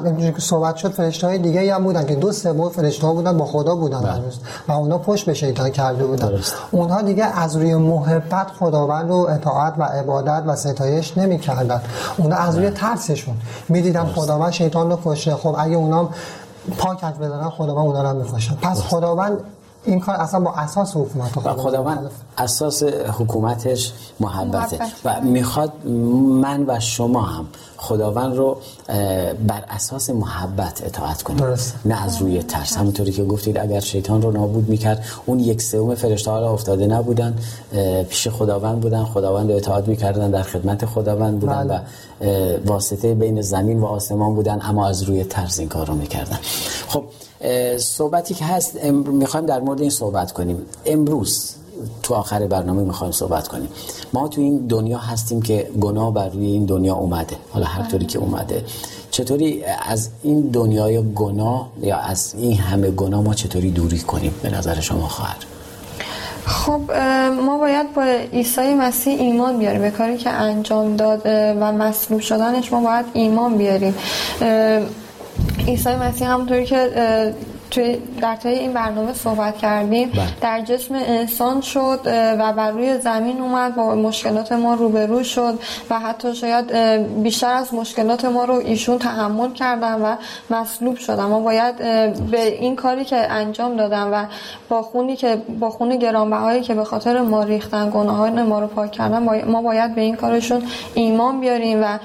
اینجوری 0.06 0.34
که 0.34 0.42
صحبت 0.42 0.76
شد 0.76 0.92
فرشته 0.92 1.28
های 1.28 1.38
دیگه 1.38 1.76
هم 1.76 1.84
بودن 1.84 2.06
که 2.06 2.16
دو 2.16 2.32
سوم 2.32 2.70
فرشته 2.70 3.08
ها 3.08 3.14
بودن 3.14 3.38
با 3.38 3.46
خدا 3.46 3.76
بودن 3.76 4.06
هنوز. 4.06 4.40
و 4.68 4.72
اونا 4.72 4.98
پشت 4.98 5.26
به 5.26 5.34
شیطان 5.34 5.70
کرده 5.70 6.06
بودن. 6.06 6.28
درست. 6.28 6.54
اونها 6.72 7.02
دیگه 7.02 7.26
از 7.26 7.56
روی 7.56 7.76
محبت 7.76 8.48
خداوند 8.60 9.10
رو 9.10 9.28
اطاعت 9.30 9.74
و 9.78 9.84
عبادت 9.84 10.44
و 10.48 10.56
ستایش 10.56 11.18
نمی‌کردن. 11.18 11.82
اونا 12.18 12.36
از 12.36 12.58
روی 12.58 12.70
ترسشون. 12.70 13.36
می‌دیدن 13.70 14.06
خداوند 14.06 14.52
شیطان 14.52 14.90
رو 14.90 15.00
کشه 15.06 15.36
خب 15.36 15.56
اگه 15.60 15.76
اونا 15.76 16.10
پاکت 16.78 17.18
بزنن 17.18 17.50
خداوند 17.50 17.86
اونا 17.86 18.12
رو 18.12 18.18
می‌کشه 18.18 18.58
پس 18.62 18.82
خداوند 18.82 19.38
این 19.90 20.00
کار 20.00 20.16
اصلا 20.16 20.40
با 20.40 20.52
اساس 20.52 20.98
حکومت 20.98 21.32
خدا 21.32 21.54
خداوند 21.54 22.12
اساس 22.38 22.84
حکومتش 23.20 23.92
محبته. 24.20 24.78
محبت. 24.78 24.92
و 25.06 25.22
می‌خواد 25.22 25.88
من 26.42 26.66
و 26.68 26.80
شما 26.80 27.22
هم 27.22 27.46
خداوند 27.78 28.36
رو 28.36 28.58
بر 29.48 29.64
اساس 29.70 30.10
محبت 30.10 30.84
اطاعت 30.86 31.22
کنیم. 31.22 31.40
درست. 31.40 31.76
نه 31.86 32.04
از 32.04 32.18
روی 32.18 32.44
ترس. 32.44 32.78
همونطوری 32.78 33.12
که 33.12 33.24
گفتید 33.24 33.58
اگر 33.58 33.80
شیطان 33.80 34.22
رو 34.22 34.32
نابود 34.32 34.70
می‌کرد 34.70 35.06
اون 35.26 35.40
یک 35.40 35.62
سوم 35.62 35.96
فرشته 35.96 36.32
ها 36.32 36.40
را 36.40 36.52
افتاده 36.52 36.88
نبودن. 36.88 37.38
پیش 38.10 38.28
خداوند 38.28 38.80
بودن. 38.80 39.04
خداوند 39.04 39.52
رو 39.52 39.58
اطاعت 39.58 39.88
می‌کردن 39.88 40.32
در 40.32 40.44
خدمت 40.44 40.86
خداوند 40.86 41.40
بودن 41.40 41.68
بله. 41.68 41.82
و 42.22 42.58
واسطه 42.66 43.14
بین 43.14 43.42
زمین 43.42 43.80
و 43.80 43.86
آسمان 43.86 44.36
بودن 44.36 44.60
اما 44.62 44.88
از 44.88 45.04
روی 45.04 45.24
ترس 45.24 45.60
این 45.60 45.70
کار 45.70 45.88
رو 45.88 45.96
می‌کردن. 45.96 46.40
خب 46.88 47.04
صحبتی 47.78 48.34
که 48.34 48.46
هست 48.46 48.78
ام- 48.82 48.96
می‌خوایم 48.96 49.46
در 49.46 49.60
مورد 49.60 49.82
این 49.82 49.90
صحبت 49.90 50.32
کنیم. 50.32 50.66
امروز 50.86 51.56
تو 52.04 52.14
آخر 52.14 52.48
برنامه 52.48 52.84
می‌خوایم 52.84 53.12
صحبت 53.14 53.48
کنیم. 53.48 53.70
ما 54.14 54.28
تو 54.28 54.42
این 54.42 54.58
دنیا 54.58 54.98
هستیم 54.98 55.42
که 55.42 55.70
گناه 55.80 56.14
بر 56.14 56.30
روی 56.30 56.46
این 56.46 56.66
دنیا 56.66 56.96
اومده. 56.96 57.36
حالا 57.50 57.66
هر 57.66 57.90
طوری 57.92 58.06
که 58.06 58.20
اومده. 58.20 58.64
چطوری 59.12 59.64
از 59.88 60.10
این 60.24 60.42
دنیای 60.42 61.14
گناه 61.14 61.70
یا 61.82 61.98
از 61.98 62.34
این 62.38 62.58
همه 62.58 62.92
گناه 62.92 63.22
ما 63.22 63.34
چطوری 63.34 63.72
دوری 63.72 64.00
کنیم؟ 64.00 64.34
به 64.44 64.50
نظر 64.50 64.80
شما 64.80 65.08
خواهر. 65.08 65.38
خب 66.46 66.82
ما 67.46 67.58
باید 67.58 67.94
با 67.94 68.04
عیسی 68.34 68.74
مسیح 68.74 69.20
ایمان 69.20 69.60
بیاریم. 69.60 69.82
به 69.82 69.92
کاری 69.92 70.18
که 70.18 70.30
انجام 70.30 70.96
داد 70.96 71.22
و 71.26 71.72
مصلوب 71.72 72.20
شدنش 72.20 72.74
ما 72.74 72.82
باید 72.82 73.06
ایمان 73.14 73.58
بیاریم. 73.58 73.96
عیسی 75.70 75.96
مسیح 75.96 76.32
همونطوری 76.32 76.66
که 76.66 76.90
توی 77.72 77.98
در 78.22 78.36
طی 78.36 78.50
این 78.50 78.74
برنامه 78.74 79.14
صحبت 79.14 79.58
کردیم 79.58 80.10
بله. 80.10 80.28
در 80.42 80.62
جسم 80.62 80.96
انسان 80.96 81.62
شد 81.62 82.00
و 82.40 82.54
بر 82.54 82.72
روی 82.72 82.98
زمین 82.98 83.42
اومد 83.42 83.76
با 83.76 83.96
مشکلات 83.96 84.52
ما 84.52 84.74
روبرو 84.74 85.24
شد 85.24 85.60
و 85.90 86.00
حتی 86.00 86.36
شاید 86.36 86.72
بیشتر 87.24 87.54
از 87.54 87.74
مشکلات 87.74 88.26
ما 88.26 88.46
رو 88.46 88.54
ایشون 88.54 88.98
تحمل 88.98 89.54
کردن 89.54 90.02
و 90.02 90.16
مصلوب 90.50 90.98
شدن 90.98 91.26
ما 91.26 91.40
باید 91.40 91.78
به 92.32 92.46
این 92.60 92.76
کاری 92.76 93.06
که 93.06 93.32
انجام 93.32 93.76
دادن 93.76 94.04
و 94.04 94.26
با 94.70 94.82
خونی 94.82 95.16
که 95.16 95.36
با 95.60 95.70
خون 95.70 95.96
گرانبهایی 95.96 96.62
که 96.62 96.74
به 96.74 96.84
خاطر 96.84 97.22
ما 97.22 97.44
ریختن 97.44 97.90
گناهان 97.90 98.44
ما 98.44 98.60
رو 98.60 98.68
پاک 98.68 98.92
کردن 98.92 99.44
ما 99.46 99.62
باید 99.62 99.96
به 99.96 100.02
این 100.02 100.16
کارشون 100.16 100.64
ایمان 100.94 101.40
بیاریم 101.40 101.84
و 101.84 102.00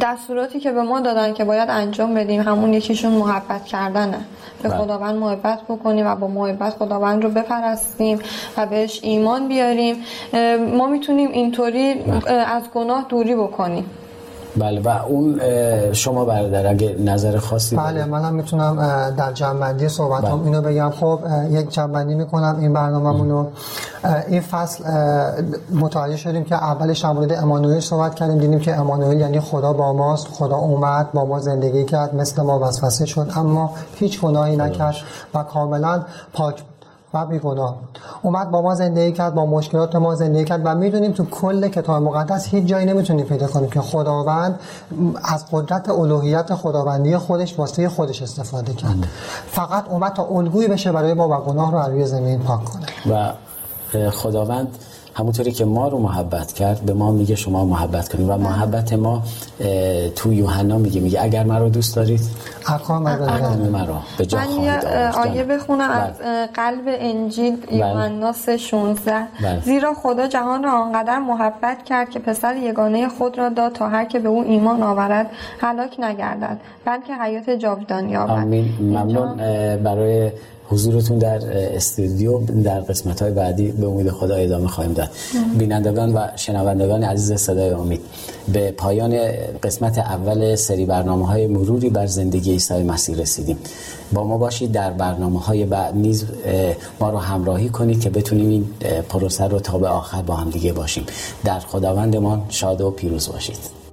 دستوراتی 0.00 0.60
که 0.60 0.72
به 0.72 0.82
ما 0.82 1.00
دادن 1.00 1.32
که 1.32 1.44
باید 1.44 1.70
انجام 1.70 2.14
بدیم 2.14 2.40
همون 2.40 2.74
یکیشون 2.74 3.12
محبت 3.12 3.64
کردنه. 3.64 4.18
به 4.62 4.68
بله. 4.68 4.78
خداوند 4.78 5.14
محبت 5.14 5.60
بکنیم 5.68 6.06
و 6.06 6.16
با 6.16 6.26
محبت 6.26 6.74
خداوند 6.74 7.22
رو 7.22 7.30
بپرستیم 7.30 8.18
و 8.56 8.66
بهش 8.66 9.00
ایمان 9.02 9.48
بیاریم. 9.48 9.96
ما 10.72 10.86
می‌تونیم 10.86 11.30
اینطوری 11.30 12.04
اه، 12.26 12.32
از 12.32 12.62
گناه 12.74 13.06
دوری 13.08 13.34
بکنیم. 13.34 13.90
بله 14.56 14.80
و 14.80 14.88
اون 14.88 15.40
شما 15.92 16.24
برادر 16.24 16.66
اگه 16.66 16.96
نظر 17.04 17.38
خاصی 17.38 17.76
بله 17.76 18.04
منم 18.04 18.34
می‌تونم 18.34 18.76
در 19.16 19.32
جنبندی 19.32 19.88
صحبت 19.88 20.24
هم 20.24 20.38
بله. 20.38 20.46
اینو 20.46 20.62
بگم. 20.62 20.90
خب 20.90 21.20
یک 21.50 21.70
جنبندی 21.70 22.14
می‌کنم 22.14 22.56
این 22.60 22.72
برنامه 22.72 23.32
رو. 23.32 23.46
این 24.28 24.40
فصل 24.40 24.84
متوجه 25.74 26.16
شدیم 26.16 26.44
که 26.44 26.54
اولش 26.54 26.98
در 26.98 27.12
مورد 27.12 27.32
امانوئل 27.32 27.80
صحبت 27.80 28.14
کردیم. 28.14 28.38
دیدیم 28.38 28.60
که 28.60 28.76
امانوئل 28.76 29.20
یعنی 29.20 29.40
خدا 29.40 29.72
با 29.72 29.92
ماست 29.92 30.28
خدا 30.28 30.56
اومد 30.56 31.12
با 31.12 31.24
ما 31.24 31.40
زندگی 31.40 31.84
کرد 31.84 32.14
مثل 32.14 32.42
ما 32.42 32.58
وسوسه 32.58 33.06
شد. 33.06 33.30
اما 33.36 33.70
هیچ 33.94 34.20
گناهی 34.20 34.56
نکرد 34.56 34.96
و 35.34 35.42
کاملا 35.42 36.02
پاک 36.32 36.62
و 37.14 37.26
بیگناه 37.26 37.74
بود 37.74 37.98
اومد 38.22 38.50
با 38.50 38.62
ما 38.62 38.74
زندگی 38.74 39.12
کرد 39.12 39.34
با 39.34 39.46
مشکلات 39.46 39.96
ما 39.96 40.14
زندگی 40.14 40.44
کرد 40.44 40.60
و 40.64 40.74
می‌دونیم 40.74 41.12
تو 41.12 41.24
کل 41.24 41.68
کتاب 41.68 42.02
مقدس 42.02 42.46
هیچ 42.46 42.64
جایی 42.64 42.86
نمی‌تونیم 42.86 43.26
پیدا 43.26 43.46
کنیم 43.46 43.70
که 43.70 43.80
خداوند 43.80 44.60
از 45.24 45.44
قدرت 45.52 45.88
الوهیت 45.88 46.54
خداوندی 46.54 47.16
خودش 47.16 47.58
واسه 47.58 47.88
خودش 47.88 48.22
استفاده 48.22 48.72
کرد. 48.72 49.08
فقط 49.46 49.88
اومد 49.88 50.12
تا 50.12 50.24
الگویی 50.24 50.68
بشه 50.68 50.92
برای 50.92 51.14
ما 51.14 51.28
و 51.28 51.32
گناه 51.32 51.72
رو 51.72 51.92
روی 51.92 52.06
زمین 52.06 52.38
پاک 52.38 52.64
کنه. 52.64 52.86
و 53.10 54.10
خداوند 54.10 54.68
همونطوری 55.18 55.52
که 55.52 55.64
ما 55.64 55.88
رو 55.88 55.98
محبت 55.98 56.52
کرد 56.52 56.80
به 56.80 56.94
ما 56.94 57.10
میگه 57.10 57.34
شما 57.34 57.64
محبت 57.64 58.08
کنید. 58.08 58.28
و 58.28 58.32
بله. 58.32 58.42
محبت 58.42 58.92
ما 58.92 59.22
تو 60.16 60.32
یوحنا 60.32 60.78
میگه 60.78 61.00
میگه 61.00 61.22
اگر 61.22 61.44
من 61.44 61.60
رو 61.60 61.68
دوست 61.68 61.96
دارید 61.96 62.20
احکام 62.68 63.02
مرا 63.02 64.00
به 64.18 64.26
جا 64.26 64.38
من 64.38 64.50
یه 64.64 64.72
آیه 65.24 65.44
بخونم 65.44 65.90
از 65.90 66.18
بله. 66.18 66.46
قلب 66.46 66.84
انجیل 66.86 67.56
بله. 67.56 67.76
یوحنا 67.76 68.32
3:16 68.32 68.36
زیرا 69.64 69.94
خدا 69.94 70.26
جهان 70.26 70.62
را 70.62 70.72
آنقدر 70.72 71.18
محبت 71.18 71.84
کرد 71.84 72.10
که 72.10 72.18
پسر 72.18 72.56
یگانه 72.56 73.08
خود 73.08 73.38
را 73.38 73.48
داد 73.48 73.72
تا 73.72 73.88
هر 73.88 74.04
که 74.04 74.18
به 74.18 74.28
او 74.28 74.44
ایمان 74.44 74.82
آورد 74.82 75.30
هلاک 75.60 76.00
نگردد 76.00 76.56
بلکه 76.84 77.14
حیات 77.14 77.50
جاودان 77.50 78.08
یابد 78.10 78.30
آمین. 78.30 78.66
ممنون 78.80 79.36
برای 79.76 80.30
حضورتون 80.68 81.18
در 81.18 81.40
استودیو 81.76 82.38
در 82.40 82.80
قسمت 82.80 83.22
های 83.22 83.30
بعدی 83.30 83.68
به 83.72 83.86
امید 83.86 84.10
خدا 84.10 84.34
ادامه 84.34 84.68
خواهیم 84.68 84.92
داد. 84.92 85.10
بینندگان 85.58 86.14
و 86.14 86.26
شنوندگان 86.36 87.02
عزیز 87.02 87.40
صدای 87.40 87.70
امید 87.70 88.00
به 88.52 88.70
پایان 88.70 89.18
قسمت 89.62 89.98
اول 89.98 90.54
سری 90.54 90.86
برنامه 90.86 91.26
های 91.26 91.46
مروری 91.46 91.90
بر 91.90 92.06
زندگی 92.06 92.52
عیسی 92.52 92.82
مسیح 92.82 93.16
رسیدیم. 93.16 93.58
با 94.12 94.24
ما 94.24 94.38
باشید 94.38 94.72
در 94.72 94.90
برنامه 94.90 95.40
های 95.40 95.64
بعد 95.64 95.96
نیز 95.96 96.24
ما 97.00 97.10
رو 97.10 97.18
همراهی 97.18 97.68
کنید 97.68 98.00
که 98.00 98.10
بتونیم 98.10 98.48
این 98.48 98.64
پروسه 99.08 99.44
رو 99.44 99.60
تا 99.60 99.78
به 99.78 99.88
آخر 99.88 100.22
با 100.22 100.34
هم 100.34 100.50
دیگه 100.50 100.72
باشیم. 100.72 101.04
در 101.44 101.58
خداوندمان 101.58 102.42
شاد 102.48 102.80
و 102.80 102.90
پیروز 102.90 103.28
باشید. 103.28 103.85